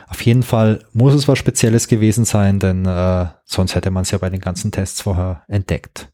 Auf 0.10 0.22
jeden 0.24 0.44
Fall 0.44 0.84
muss 0.92 1.14
es 1.14 1.30
was 1.30 1.40
Spezielles 1.40 1.88
gewesen 1.88 2.26
sein, 2.26 2.60
denn 2.60 2.86
äh, 2.86 3.28
sonst 3.46 3.76
hätte 3.76 3.90
man 3.90 4.02
es 4.02 4.12
ja 4.12 4.18
bei 4.18 4.30
den 4.30 4.42
ganzen 4.42 4.74
Tests 4.74 5.00
vorher 5.00 5.44
entdeckt. 5.48 6.12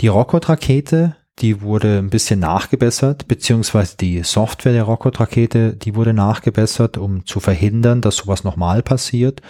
Die 0.00 0.08
Rocket-Rakete, 0.08 1.14
die 1.40 1.60
wurde 1.60 1.98
ein 1.98 2.08
bisschen 2.08 2.40
nachgebessert, 2.40 3.28
beziehungsweise 3.28 3.98
die 3.98 4.22
Software 4.22 4.72
der 4.72 4.84
Rocket-Rakete, 4.84 5.74
die 5.74 5.94
wurde 5.94 6.14
nachgebessert, 6.14 6.96
um 6.96 7.26
zu 7.26 7.38
verhindern, 7.38 8.00
dass 8.00 8.16
sowas 8.16 8.42
nochmal 8.42 8.82
passiert. 8.82 9.42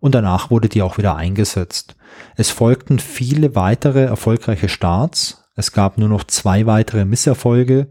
Und 0.00 0.14
danach 0.14 0.50
wurde 0.50 0.68
die 0.68 0.82
auch 0.82 0.98
wieder 0.98 1.16
eingesetzt. 1.16 1.96
Es 2.36 2.50
folgten 2.50 2.98
viele 2.98 3.54
weitere 3.54 4.02
erfolgreiche 4.04 4.68
Starts. 4.68 5.42
Es 5.56 5.72
gab 5.72 5.96
nur 5.96 6.10
noch 6.10 6.24
zwei 6.24 6.66
weitere 6.66 7.06
Misserfolge 7.06 7.88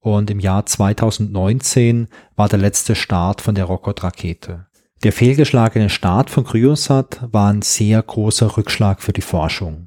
und 0.00 0.30
im 0.30 0.40
Jahr 0.40 0.66
2019 0.66 2.08
war 2.36 2.50
der 2.50 2.58
letzte 2.58 2.94
Start 2.94 3.40
von 3.40 3.54
der 3.54 3.64
Rocket-Rakete. 3.64 4.66
Der 5.02 5.12
fehlgeschlagene 5.12 5.88
Start 5.88 6.28
von 6.28 6.44
Cryosat 6.44 7.26
war 7.32 7.50
ein 7.50 7.62
sehr 7.62 8.02
großer 8.02 8.54
Rückschlag 8.58 9.00
für 9.00 9.14
die 9.14 9.22
Forschung. 9.22 9.86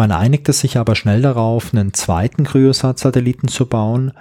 Man 0.00 0.12
einigte 0.12 0.54
sich 0.54 0.78
aber 0.78 0.94
schnell 0.94 1.20
darauf, 1.20 1.74
einen 1.74 1.92
zweiten 1.92 2.44
Cryosat-Satelliten 2.44 3.48
zu 3.48 3.66
bauen 3.66 4.12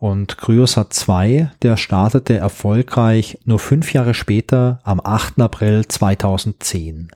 und 0.00 0.36
Cryosat 0.36 0.92
2, 0.92 1.52
der 1.62 1.76
startete 1.76 2.36
erfolgreich 2.36 3.38
nur 3.44 3.60
fünf 3.60 3.92
Jahre 3.92 4.14
später 4.14 4.80
am 4.82 5.00
8. 5.00 5.40
April 5.40 5.86
2010. 5.86 7.12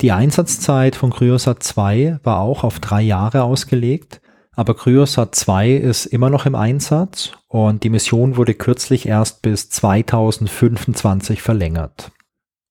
Die 0.00 0.10
Einsatzzeit 0.10 0.96
von 0.96 1.10
Cryosat 1.10 1.62
2 1.62 2.18
war 2.24 2.40
auch 2.40 2.64
auf 2.64 2.80
drei 2.80 3.02
Jahre 3.02 3.44
ausgelegt, 3.44 4.20
aber 4.56 4.74
Cryosat 4.74 5.36
2 5.36 5.74
ist 5.74 6.06
immer 6.06 6.30
noch 6.30 6.46
im 6.46 6.56
Einsatz 6.56 7.30
und 7.46 7.84
die 7.84 7.90
Mission 7.90 8.36
wurde 8.36 8.54
kürzlich 8.54 9.06
erst 9.06 9.42
bis 9.42 9.70
2025 9.70 11.40
verlängert. 11.40 12.10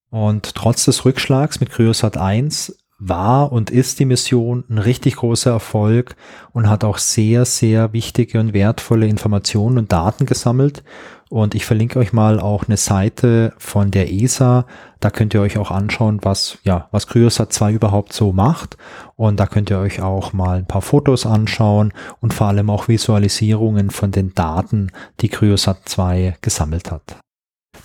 Und 0.10 0.56
trotz 0.56 0.84
des 0.84 1.06
Rückschlags 1.06 1.62
mit 1.62 1.70
Cryosat 1.70 2.18
1 2.18 2.83
war 3.00 3.52
und 3.52 3.70
ist 3.70 4.00
die 4.00 4.06
Mission 4.06 4.64
ein 4.70 4.78
richtig 4.78 5.18
großer 5.18 5.52
Erfolg 5.52 6.16
und 6.52 6.70
hat 6.70 6.84
auch 6.84 6.98
sehr, 6.98 7.46
sehr 7.46 7.94
wichtige 7.94 8.40
und 8.40 8.54
wertvolle 8.54 9.08
Informationen 9.08 9.78
und 9.78 9.92
Daten 9.92 10.26
gesammelt. 10.26 10.84
Und 11.30 11.56
ich 11.56 11.66
verlinke 11.66 11.98
euch 11.98 12.14
mal 12.14 12.40
auch 12.40 12.66
eine 12.68 12.78
Seite 12.78 13.54
von 13.58 13.90
der 13.90 14.14
ESA. 14.14 14.68
Da 15.00 15.10
könnt 15.10 15.34
ihr 15.34 15.42
euch 15.42 15.58
auch 15.58 15.72
anschauen, 15.72 16.20
was, 16.22 16.60
ja, 16.64 16.88
was 16.92 17.08
Cryosat 17.08 17.52
2 17.52 17.74
überhaupt 17.74 18.14
so 18.14 18.32
macht. 18.32 18.78
Und 19.16 19.40
da 19.40 19.48
könnt 19.48 19.72
ihr 19.72 19.80
euch 19.80 20.00
auch 20.00 20.32
mal 20.34 20.60
ein 20.60 20.68
paar 20.68 20.84
Fotos 20.84 21.26
anschauen 21.26 21.92
und 22.22 22.36
vor 22.36 22.48
allem 22.48 22.70
auch 22.70 22.88
Visualisierungen 22.88 23.90
von 23.90 24.12
den 24.12 24.36
Daten, 24.36 24.92
die 25.22 25.30
Cryosat 25.30 25.90
2 25.90 26.38
gesammelt 26.42 26.92
hat. 26.92 27.18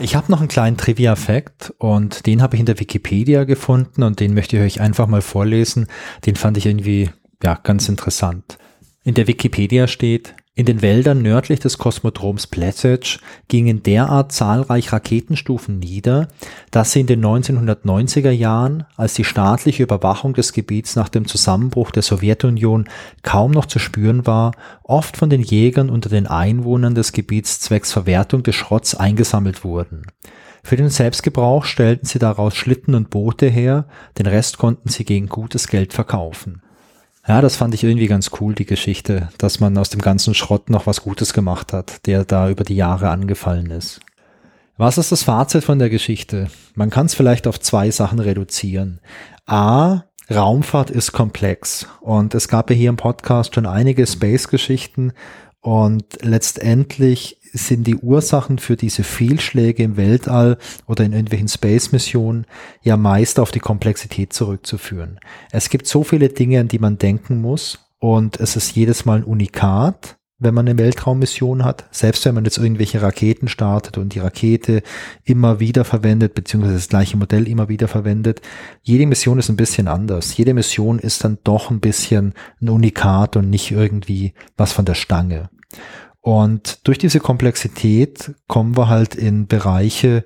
Ich 0.00 0.14
habe 0.14 0.30
noch 0.30 0.38
einen 0.38 0.48
kleinen 0.48 0.76
Trivia-Fact 0.76 1.74
und 1.78 2.26
den 2.26 2.40
habe 2.40 2.54
ich 2.54 2.61
in 2.61 2.66
der 2.66 2.78
Wikipedia 2.78 3.42
gefunden 3.42 4.04
und 4.04 4.20
den 4.20 4.32
möchte 4.32 4.56
ich 4.56 4.62
euch 4.62 4.80
einfach 4.80 5.08
mal 5.08 5.22
vorlesen. 5.22 5.88
Den 6.24 6.37
fand 6.37 6.56
ich 6.56 6.66
irgendwie 6.66 7.11
ja 7.42 7.54
ganz 7.54 7.88
interessant. 7.88 8.58
In 9.02 9.14
der 9.14 9.26
Wikipedia 9.26 9.88
steht, 9.88 10.34
in 10.58 10.64
den 10.64 10.82
Wäldern 10.82 11.22
nördlich 11.22 11.60
des 11.60 11.78
Kosmodroms 11.78 12.48
Plesetsch 12.48 13.20
gingen 13.46 13.84
derart 13.84 14.32
zahlreich 14.32 14.92
Raketenstufen 14.92 15.78
nieder, 15.78 16.26
dass 16.72 16.90
sie 16.90 16.98
in 16.98 17.06
den 17.06 17.24
1990er 17.24 18.32
Jahren, 18.32 18.84
als 18.96 19.14
die 19.14 19.22
staatliche 19.22 19.84
Überwachung 19.84 20.34
des 20.34 20.52
Gebiets 20.52 20.96
nach 20.96 21.08
dem 21.10 21.28
Zusammenbruch 21.28 21.92
der 21.92 22.02
Sowjetunion 22.02 22.88
kaum 23.22 23.52
noch 23.52 23.66
zu 23.66 23.78
spüren 23.78 24.26
war, 24.26 24.50
oft 24.82 25.16
von 25.16 25.30
den 25.30 25.42
Jägern 25.42 25.90
unter 25.90 26.08
den 26.08 26.26
Einwohnern 26.26 26.96
des 26.96 27.12
Gebiets 27.12 27.60
zwecks 27.60 27.92
Verwertung 27.92 28.42
des 28.42 28.56
Schrotts 28.56 28.96
eingesammelt 28.96 29.62
wurden. 29.62 30.06
Für 30.64 30.74
den 30.74 30.90
Selbstgebrauch 30.90 31.66
stellten 31.66 32.04
sie 32.04 32.18
daraus 32.18 32.56
Schlitten 32.56 32.96
und 32.96 33.10
Boote 33.10 33.46
her, 33.46 33.86
den 34.18 34.26
Rest 34.26 34.58
konnten 34.58 34.88
sie 34.88 35.04
gegen 35.04 35.28
gutes 35.28 35.68
Geld 35.68 35.92
verkaufen. 35.92 36.62
Ja, 37.28 37.42
das 37.42 37.56
fand 37.56 37.74
ich 37.74 37.84
irgendwie 37.84 38.06
ganz 38.06 38.30
cool, 38.40 38.54
die 38.54 38.64
Geschichte, 38.64 39.28
dass 39.36 39.60
man 39.60 39.76
aus 39.76 39.90
dem 39.90 40.00
ganzen 40.00 40.32
Schrott 40.32 40.70
noch 40.70 40.86
was 40.86 41.02
Gutes 41.02 41.34
gemacht 41.34 41.74
hat, 41.74 42.06
der 42.06 42.24
da 42.24 42.48
über 42.48 42.64
die 42.64 42.74
Jahre 42.74 43.10
angefallen 43.10 43.70
ist. 43.70 44.00
Was 44.78 44.96
ist 44.96 45.12
das 45.12 45.24
Fazit 45.24 45.62
von 45.62 45.78
der 45.78 45.90
Geschichte? 45.90 46.48
Man 46.74 46.88
kann 46.88 47.04
es 47.04 47.14
vielleicht 47.14 47.46
auf 47.46 47.60
zwei 47.60 47.90
Sachen 47.90 48.18
reduzieren. 48.18 49.00
A, 49.44 50.04
Raumfahrt 50.30 50.88
ist 50.88 51.12
komplex 51.12 51.86
und 52.00 52.34
es 52.34 52.48
gab 52.48 52.70
ja 52.70 52.76
hier 52.76 52.88
im 52.88 52.96
Podcast 52.96 53.54
schon 53.54 53.66
einige 53.66 54.06
Space-Geschichten 54.06 55.12
und 55.68 56.22
letztendlich 56.22 57.37
sind 57.52 57.87
die 57.87 57.96
Ursachen 57.96 58.57
für 58.57 58.74
diese 58.74 59.04
Fehlschläge 59.04 59.83
im 59.83 59.98
Weltall 59.98 60.57
oder 60.87 61.04
in 61.04 61.12
irgendwelchen 61.12 61.48
Space-Missionen 61.48 62.46
ja 62.81 62.96
meist 62.96 63.38
auf 63.38 63.50
die 63.50 63.59
Komplexität 63.59 64.33
zurückzuführen. 64.33 65.20
Es 65.50 65.68
gibt 65.68 65.87
so 65.87 66.04
viele 66.04 66.31
Dinge, 66.31 66.61
an 66.61 66.68
die 66.68 66.78
man 66.78 66.96
denken 66.96 67.42
muss 67.42 67.81
und 67.98 68.40
es 68.40 68.57
ist 68.57 68.76
jedes 68.76 69.04
Mal 69.04 69.18
ein 69.18 69.24
Unikat, 69.24 70.16
wenn 70.38 70.54
man 70.54 70.66
eine 70.66 70.78
Weltraummission 70.78 71.66
hat. 71.66 71.85
Selbst 71.90 72.24
wenn 72.24 72.35
man 72.35 72.46
jetzt 72.46 72.57
irgendwelche 72.57 73.02
Raketen 73.02 73.48
startet 73.48 73.98
und 73.98 74.14
die 74.14 74.20
Rakete 74.20 74.83
immer 75.22 75.61
wieder 75.61 75.85
verwendet, 75.85 76.33
beziehungsweise 76.33 76.76
das 76.76 76.88
gleiche 76.88 77.18
Modell 77.18 77.46
immer 77.46 77.68
wieder 77.68 77.88
verwendet. 77.88 78.40
Jede 78.83 79.07
Mission 79.07 79.38
ist 79.38 79.50
ein 79.50 79.57
bisschen 79.57 79.87
anders. 79.87 80.35
Jede 80.35 80.54
Mission 80.54 80.98
ist 80.98 81.24
dann 81.24 81.37
doch 81.44 81.70
ein 81.70 81.81
bisschen 81.81 82.33
ein 82.62 82.70
Unikat 82.70 83.37
und 83.37 83.50
nicht 83.50 83.70
irgendwie 83.70 84.33
was 84.57 84.72
von 84.72 84.87
der 84.87 84.94
Stange. 84.94 85.50
Und 86.20 86.87
durch 86.87 86.98
diese 86.98 87.20
Komplexität 87.20 88.35
kommen 88.48 88.76
wir 88.76 88.88
halt 88.88 89.14
in 89.14 89.46
Bereiche, 89.46 90.24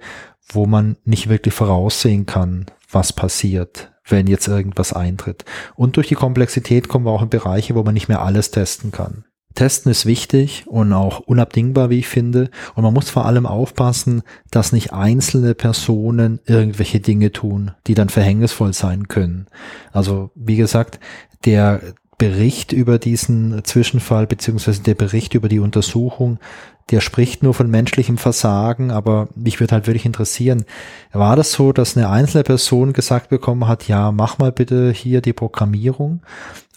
wo 0.49 0.67
man 0.67 0.97
nicht 1.05 1.29
wirklich 1.29 1.55
voraussehen 1.55 2.27
kann, 2.27 2.67
was 2.91 3.13
passiert, 3.13 3.93
wenn 4.07 4.27
jetzt 4.27 4.49
irgendwas 4.49 4.93
eintritt. 4.93 5.45
Und 5.75 5.97
durch 5.97 6.09
die 6.09 6.15
Komplexität 6.15 6.89
kommen 6.89 7.07
wir 7.07 7.13
auch 7.13 7.23
in 7.23 7.31
Bereiche, 7.31 7.75
wo 7.75 7.83
man 7.83 7.95
nicht 7.95 8.09
mehr 8.09 8.23
alles 8.23 8.51
testen 8.51 8.91
kann. 8.91 9.25
Testen 9.55 9.93
ist 9.93 10.07
wichtig 10.07 10.65
und 10.67 10.93
auch 10.93 11.21
unabdingbar, 11.21 11.91
wie 11.91 11.99
ich 11.99 12.09
finde. 12.09 12.51
Und 12.75 12.85
man 12.85 12.95
muss 12.95 13.11
vor 13.11 13.27
allem 13.27 13.47
aufpassen, 13.47 14.23
dass 14.51 14.73
nicht 14.73 14.93
einzelne 14.93 15.55
Personen 15.55 16.41
irgendwelche 16.47 17.01
Dinge 17.01 17.33
tun, 17.33 17.73
die 17.87 17.95
dann 17.95 18.09
verhängnisvoll 18.09 18.73
sein 18.73 19.09
können. 19.09 19.47
Also, 19.93 20.31
wie 20.35 20.57
gesagt, 20.57 21.01
der, 21.45 21.81
Bericht 22.23 22.71
über 22.73 23.01
diesen 23.01 23.65
Zwischenfall 23.65 24.29
beziehungsweise 24.29 24.81
der 24.83 24.95
Bericht 24.95 25.35
über 25.35 25.49
die 25.49 25.59
Untersuchung, 25.59 26.39
der 26.93 27.01
spricht 27.01 27.43
nur 27.43 27.53
von 27.53 27.69
menschlichem 27.69 28.17
Versagen, 28.17 28.93
aber 28.93 29.29
mich 29.35 29.59
würde 29.59 29.73
halt 29.73 29.89
wirklich 29.89 30.07
interessieren, 30.07 30.65
war 31.13 31.35
das 31.35 31.51
so, 31.51 31.73
dass 31.73 31.97
eine 31.97 32.11
einzelne 32.11 32.45
Person 32.45 32.93
gesagt 32.93 33.29
bekommen 33.29 33.67
hat, 33.67 33.89
ja, 33.89 34.13
mach 34.13 34.39
mal 34.39 34.53
bitte 34.53 34.93
hier 34.93 35.21
die 35.21 35.33
Programmierung? 35.33 36.23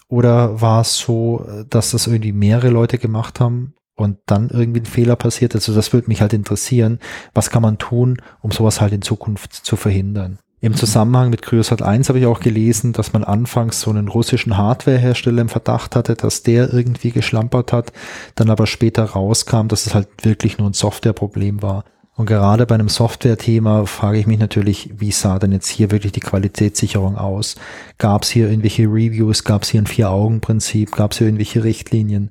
Oder 0.08 0.60
war 0.60 0.80
es 0.80 0.98
so, 0.98 1.46
dass 1.70 1.92
das 1.92 2.08
irgendwie 2.08 2.32
mehrere 2.32 2.70
Leute 2.70 2.98
gemacht 2.98 3.38
haben 3.38 3.74
und 3.94 4.18
dann 4.26 4.50
irgendwie 4.50 4.80
ein 4.80 4.86
Fehler 4.86 5.14
passiert? 5.14 5.54
Also 5.54 5.72
das 5.72 5.92
würde 5.92 6.08
mich 6.08 6.22
halt 6.22 6.32
interessieren. 6.32 6.98
Was 7.34 7.50
kann 7.50 7.62
man 7.62 7.78
tun, 7.78 8.20
um 8.40 8.50
sowas 8.50 8.80
halt 8.80 8.92
in 8.92 9.02
Zukunft 9.02 9.54
zu 9.54 9.76
verhindern? 9.76 10.40
Im 10.60 10.74
Zusammenhang 10.74 11.28
mit 11.28 11.42
Cryosat 11.42 11.82
1 11.82 12.08
habe 12.08 12.18
ich 12.18 12.26
auch 12.26 12.40
gelesen, 12.40 12.94
dass 12.94 13.12
man 13.12 13.24
anfangs 13.24 13.82
so 13.82 13.90
einen 13.90 14.08
russischen 14.08 14.56
Hardwarehersteller 14.56 15.42
im 15.42 15.50
Verdacht 15.50 15.94
hatte, 15.94 16.14
dass 16.14 16.42
der 16.42 16.72
irgendwie 16.72 17.10
geschlampert 17.10 17.74
hat, 17.74 17.92
dann 18.36 18.48
aber 18.48 18.66
später 18.66 19.04
rauskam, 19.04 19.68
dass 19.68 19.86
es 19.86 19.94
halt 19.94 20.08
wirklich 20.22 20.56
nur 20.56 20.70
ein 20.70 20.72
Softwareproblem 20.72 21.60
war. 21.60 21.84
Und 22.16 22.24
gerade 22.24 22.64
bei 22.64 22.74
einem 22.74 22.88
Software-Thema 22.88 23.84
frage 23.84 24.18
ich 24.18 24.26
mich 24.26 24.38
natürlich, 24.38 24.90
wie 24.96 25.12
sah 25.12 25.38
denn 25.38 25.52
jetzt 25.52 25.68
hier 25.68 25.90
wirklich 25.90 26.12
die 26.12 26.20
Qualitätssicherung 26.20 27.18
aus? 27.18 27.56
Gab 27.98 28.22
es 28.22 28.30
hier 28.30 28.48
irgendwelche 28.48 28.84
Reviews? 28.84 29.44
Gab 29.44 29.64
es 29.64 29.68
hier 29.68 29.82
ein 29.82 29.86
Vier-Augen-Prinzip? 29.86 30.92
Gab 30.92 31.12
es 31.12 31.18
hier 31.18 31.26
irgendwelche 31.26 31.62
Richtlinien? 31.62 32.30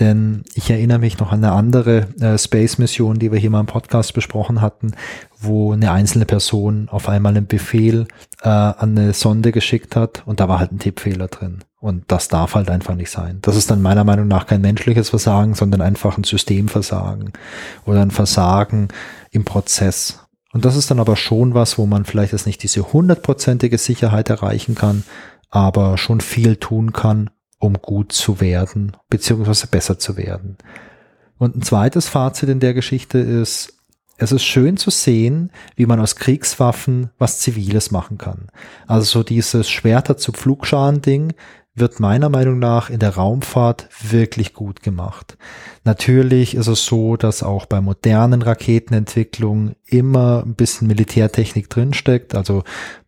Denn 0.00 0.42
ich 0.54 0.70
erinnere 0.70 0.98
mich 0.98 1.18
noch 1.18 1.30
an 1.30 1.44
eine 1.44 1.52
andere 1.52 2.08
äh, 2.20 2.36
Space-Mission, 2.36 3.18
die 3.18 3.30
wir 3.30 3.38
hier 3.38 3.50
mal 3.50 3.60
im 3.60 3.66
Podcast 3.66 4.12
besprochen 4.12 4.60
hatten, 4.60 4.92
wo 5.38 5.72
eine 5.72 5.92
einzelne 5.92 6.26
Person 6.26 6.88
auf 6.88 7.08
einmal 7.08 7.36
einen 7.36 7.46
Befehl 7.46 8.08
äh, 8.42 8.48
an 8.48 8.98
eine 8.98 9.12
Sonde 9.12 9.52
geschickt 9.52 9.94
hat 9.94 10.24
und 10.26 10.40
da 10.40 10.48
war 10.48 10.58
halt 10.58 10.72
ein 10.72 10.80
Tippfehler 10.80 11.28
drin. 11.28 11.60
Und 11.78 12.04
das 12.08 12.28
darf 12.28 12.54
halt 12.54 12.70
einfach 12.70 12.94
nicht 12.94 13.10
sein. 13.10 13.38
Das 13.42 13.56
ist 13.56 13.70
dann 13.70 13.82
meiner 13.82 14.04
Meinung 14.04 14.26
nach 14.26 14.46
kein 14.46 14.62
menschliches 14.62 15.10
Versagen, 15.10 15.54
sondern 15.54 15.80
einfach 15.80 16.16
ein 16.16 16.24
Systemversagen 16.24 17.32
oder 17.84 18.00
ein 18.00 18.10
Versagen 18.10 18.88
im 19.30 19.44
Prozess. 19.44 20.20
Und 20.52 20.64
das 20.64 20.76
ist 20.76 20.90
dann 20.90 21.00
aber 21.00 21.16
schon 21.16 21.54
was, 21.54 21.78
wo 21.78 21.86
man 21.86 22.04
vielleicht 22.04 22.32
jetzt 22.32 22.46
nicht 22.46 22.62
diese 22.62 22.92
hundertprozentige 22.92 23.76
Sicherheit 23.76 24.30
erreichen 24.30 24.74
kann, 24.74 25.04
aber 25.50 25.98
schon 25.98 26.20
viel 26.20 26.56
tun 26.56 26.92
kann, 26.92 27.30
um 27.64 27.80
gut 27.80 28.12
zu 28.12 28.40
werden, 28.40 28.96
beziehungsweise 29.08 29.66
besser 29.66 29.98
zu 29.98 30.16
werden. 30.16 30.56
Und 31.38 31.56
ein 31.56 31.62
zweites 31.62 32.08
Fazit 32.08 32.48
in 32.48 32.60
der 32.60 32.74
Geschichte 32.74 33.18
ist, 33.18 33.74
es 34.16 34.30
ist 34.30 34.44
schön 34.44 34.76
zu 34.76 34.90
sehen, 34.90 35.50
wie 35.74 35.86
man 35.86 35.98
aus 35.98 36.14
Kriegswaffen 36.16 37.10
was 37.18 37.40
Ziviles 37.40 37.90
machen 37.90 38.16
kann. 38.16 38.48
Also 38.86 39.04
so 39.04 39.22
dieses 39.24 39.68
Schwerter 39.68 40.16
zu 40.16 40.30
Pflugscharen-Ding 40.30 41.32
wird 41.74 41.98
meiner 41.98 42.28
Meinung 42.28 42.60
nach 42.60 42.88
in 42.88 43.00
der 43.00 43.16
Raumfahrt 43.16 43.88
wirklich 44.08 44.54
gut 44.54 44.82
gemacht. 44.82 45.36
Natürlich 45.82 46.54
ist 46.54 46.68
es 46.68 46.84
so, 46.84 47.16
dass 47.16 47.42
auch 47.42 47.66
bei 47.66 47.80
modernen 47.80 48.42
Raketenentwicklungen 48.42 49.74
immer 49.84 50.44
ein 50.46 50.54
bisschen 50.54 50.86
Militärtechnik 50.86 51.68
drinsteckt. 51.68 52.36
Also 52.36 52.62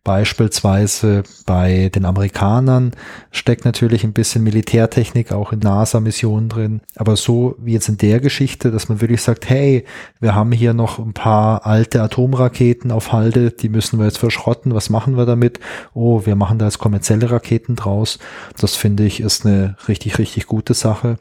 Beispielsweise 0.07 1.23
bei 1.45 1.89
den 1.93 2.05
Amerikanern 2.05 2.93
steckt 3.29 3.65
natürlich 3.65 4.05
ein 4.05 4.13
bisschen 4.13 4.41
Militärtechnik 4.41 5.33
auch 5.33 5.51
in 5.51 5.59
NASA-Missionen 5.59 6.47
drin. 6.47 6.79
Aber 6.95 7.17
so 7.17 7.57
wie 7.59 7.73
jetzt 7.73 7.89
in 7.89 7.97
der 7.97 8.21
Geschichte, 8.21 8.71
dass 8.71 8.87
man 8.87 9.01
wirklich 9.01 9.21
sagt, 9.21 9.49
hey, 9.49 9.83
wir 10.21 10.33
haben 10.33 10.53
hier 10.53 10.73
noch 10.73 10.97
ein 10.97 11.11
paar 11.11 11.65
alte 11.65 12.01
Atomraketen 12.01 12.89
auf 12.89 13.11
Halde, 13.11 13.51
die 13.51 13.67
müssen 13.67 13.99
wir 13.99 14.05
jetzt 14.05 14.17
verschrotten. 14.17 14.73
Was 14.73 14.89
machen 14.89 15.17
wir 15.17 15.25
damit? 15.25 15.59
Oh, 15.93 16.25
wir 16.25 16.37
machen 16.37 16.57
da 16.57 16.67
jetzt 16.67 16.79
kommerzielle 16.79 17.29
Raketen 17.29 17.75
draus. 17.75 18.17
Das 18.57 18.77
finde 18.77 19.03
ich 19.03 19.19
ist 19.19 19.45
eine 19.45 19.75
richtig, 19.89 20.19
richtig 20.19 20.47
gute 20.47 20.73
Sache. 20.73 21.17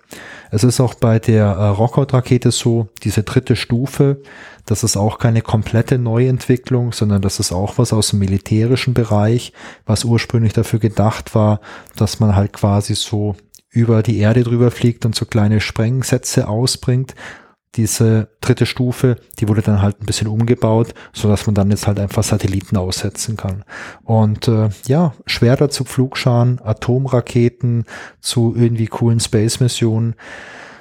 Es 0.52 0.62
ist 0.62 0.78
auch 0.78 0.94
bei 0.94 1.18
der 1.18 1.46
äh, 1.46 1.66
Rockout-Rakete 1.70 2.52
so, 2.52 2.86
diese 3.02 3.24
dritte 3.24 3.56
Stufe, 3.56 4.18
das 4.66 4.82
ist 4.82 4.96
auch 4.96 5.18
keine 5.18 5.42
komplette 5.42 5.96
Neuentwicklung, 5.96 6.92
sondern 6.92 7.22
das 7.22 7.40
ist 7.40 7.52
auch 7.52 7.78
was 7.78 7.92
aus 7.92 8.10
dem 8.10 8.18
militärischen 8.18 8.94
Bereich, 8.94 9.52
was 9.86 10.04
ursprünglich 10.04 10.52
dafür 10.52 10.80
gedacht 10.80 11.34
war, 11.34 11.60
dass 11.96 12.20
man 12.20 12.34
halt 12.34 12.52
quasi 12.52 12.94
so 12.94 13.36
über 13.70 14.02
die 14.02 14.18
Erde 14.18 14.42
drüber 14.42 14.70
fliegt 14.70 15.06
und 15.06 15.14
so 15.14 15.24
kleine 15.24 15.60
Sprengsätze 15.60 16.48
ausbringt. 16.48 17.14
Diese 17.76 18.28
dritte 18.40 18.64
Stufe, 18.64 19.16
die 19.38 19.48
wurde 19.48 19.60
dann 19.60 19.82
halt 19.82 20.00
ein 20.00 20.06
bisschen 20.06 20.28
umgebaut, 20.28 20.94
so 21.12 21.28
dass 21.28 21.46
man 21.46 21.54
dann 21.54 21.70
jetzt 21.70 21.86
halt 21.86 22.00
einfach 22.00 22.22
Satelliten 22.22 22.76
aussetzen 22.78 23.36
kann. 23.36 23.64
Und 24.02 24.48
äh, 24.48 24.70
ja, 24.86 25.12
Schwerter 25.26 25.68
zu 25.68 25.84
Flugscharen, 25.84 26.58
Atomraketen 26.64 27.84
zu 28.20 28.54
irgendwie 28.56 28.86
coolen 28.86 29.20
Space-Missionen 29.20 30.14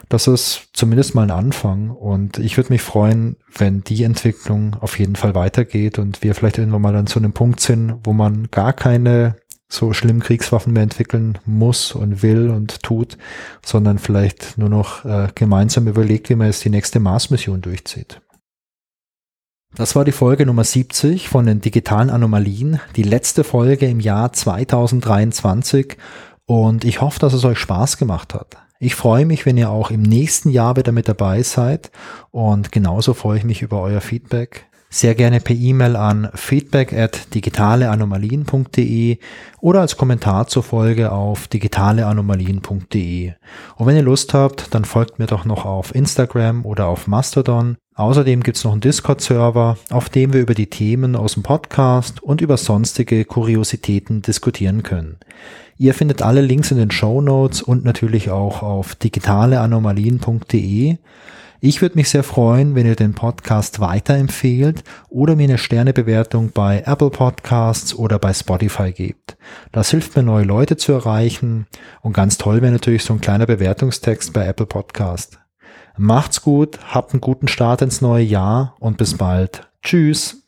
das 0.09 0.27
ist 0.27 0.69
zumindest 0.73 1.15
mal 1.15 1.23
ein 1.23 1.31
Anfang. 1.31 1.89
Und 1.89 2.37
ich 2.37 2.57
würde 2.57 2.73
mich 2.73 2.81
freuen, 2.81 3.37
wenn 3.57 3.83
die 3.83 4.03
Entwicklung 4.03 4.75
auf 4.79 4.99
jeden 4.99 5.15
Fall 5.15 5.35
weitergeht 5.35 5.99
und 5.99 6.23
wir 6.23 6.35
vielleicht 6.35 6.57
irgendwann 6.57 6.81
mal 6.81 6.95
an 6.95 7.07
so 7.07 7.19
einem 7.19 7.33
Punkt 7.33 7.59
sind, 7.59 7.99
wo 8.03 8.13
man 8.13 8.49
gar 8.51 8.73
keine 8.73 9.37
so 9.67 9.93
schlimmen 9.93 10.21
Kriegswaffen 10.21 10.73
mehr 10.73 10.83
entwickeln 10.83 11.39
muss 11.45 11.93
und 11.93 12.21
will 12.21 12.49
und 12.49 12.83
tut, 12.83 13.17
sondern 13.65 13.97
vielleicht 13.97 14.57
nur 14.57 14.69
noch 14.69 15.05
äh, 15.05 15.29
gemeinsam 15.33 15.87
überlegt, 15.87 16.29
wie 16.29 16.35
man 16.35 16.47
jetzt 16.47 16.63
die 16.63 16.69
nächste 16.69 16.99
Mars-Mission 16.99 17.61
durchzieht. 17.61 18.21
Das 19.75 19.95
war 19.95 20.05
die 20.05 20.13
Folge 20.13 20.45
Nummer 20.45 20.63
70 20.63 21.27
von 21.27 21.45
den 21.47 21.59
digitalen 21.59 22.09
Anomalien, 22.09 22.79
die 22.95 23.03
letzte 23.03 23.43
Folge 23.43 23.87
im 23.87 23.99
Jahr 23.99 24.31
2023 24.31 25.97
und 26.45 26.85
ich 26.85 27.01
hoffe, 27.01 27.19
dass 27.19 27.33
es 27.33 27.43
euch 27.43 27.59
Spaß 27.59 27.97
gemacht 27.97 28.33
hat. 28.33 28.64
Ich 28.79 28.95
freue 28.95 29.25
mich, 29.25 29.45
wenn 29.45 29.57
ihr 29.57 29.69
auch 29.69 29.89
im 29.89 30.01
nächsten 30.01 30.49
Jahr 30.49 30.75
wieder 30.75 30.91
mit 30.91 31.07
dabei 31.07 31.43
seid 31.43 31.91
und 32.31 32.71
genauso 32.71 33.13
freue 33.13 33.37
ich 33.37 33.43
mich 33.45 33.61
über 33.61 33.81
euer 33.81 34.01
Feedback. 34.01 34.67
Sehr 34.89 35.15
gerne 35.15 35.39
per 35.41 35.55
E-Mail 35.55 35.95
an 35.95 36.29
feedback 36.35 36.93
at 36.93 37.33
digitaleanomalien.de 37.33 39.17
oder 39.59 39.81
als 39.81 39.97
Kommentar 39.97 40.47
zur 40.47 40.63
Folge 40.63 41.11
auf 41.11 41.47
digitaleanomalien.de. 41.47 43.33
Und 43.75 43.85
wenn 43.85 43.95
ihr 43.95 44.03
Lust 44.03 44.33
habt, 44.33 44.73
dann 44.73 44.85
folgt 44.85 45.19
mir 45.19 45.25
doch 45.25 45.43
noch 45.43 45.65
auf 45.65 45.93
Instagram 45.93 46.65
oder 46.65 46.87
auf 46.87 47.07
Mastodon. 47.07 47.77
Außerdem 47.97 48.43
gibt's 48.43 48.65
noch 48.65 48.73
einen 48.73 48.81
Discord-Server, 48.81 49.77
auf 49.89 50.09
dem 50.09 50.33
wir 50.33 50.41
über 50.41 50.53
die 50.53 50.69
Themen 50.69 51.15
aus 51.15 51.35
dem 51.35 51.43
Podcast 51.43 52.21
und 52.21 52.41
über 52.41 52.57
sonstige 52.57 53.23
Kuriositäten 53.23 54.21
diskutieren 54.21 54.83
können. 54.83 55.15
Ihr 55.77 55.93
findet 55.93 56.21
alle 56.21 56.41
Links 56.41 56.71
in 56.71 56.77
den 56.77 56.91
Show 56.91 57.21
Notes 57.21 57.61
und 57.61 57.85
natürlich 57.85 58.29
auch 58.29 58.63
auf 58.63 58.95
digitaleanomalien.de. 58.95 60.97
Ich 61.61 61.81
würde 61.81 61.95
mich 61.95 62.09
sehr 62.09 62.23
freuen, 62.23 62.75
wenn 62.75 62.85
ihr 62.85 62.97
den 62.97 63.13
Podcast 63.13 63.79
weiterempfehlt 63.79 64.83
oder 65.07 65.37
mir 65.37 65.45
eine 65.45 65.57
Sternebewertung 65.57 66.51
bei 66.51 66.83
Apple 66.85 67.11
Podcasts 67.11 67.95
oder 67.95 68.19
bei 68.19 68.33
Spotify 68.33 68.91
gebt. 68.91 69.37
Das 69.71 69.91
hilft 69.91 70.17
mir, 70.17 70.23
neue 70.23 70.43
Leute 70.43 70.75
zu 70.75 70.91
erreichen 70.91 71.65
und 72.01 72.11
ganz 72.11 72.37
toll 72.37 72.61
wäre 72.61 72.73
natürlich 72.73 73.05
so 73.05 73.13
ein 73.13 73.21
kleiner 73.21 73.45
Bewertungstext 73.45 74.33
bei 74.33 74.45
Apple 74.45 74.65
Podcast. 74.65 75.39
Macht's 75.97 76.41
gut, 76.41 76.79
habt 76.93 77.13
einen 77.13 77.21
guten 77.21 77.47
Start 77.47 77.81
ins 77.81 78.01
neue 78.01 78.23
Jahr 78.23 78.75
und 78.79 78.97
bis 78.97 79.17
bald. 79.17 79.67
Tschüss. 79.81 80.43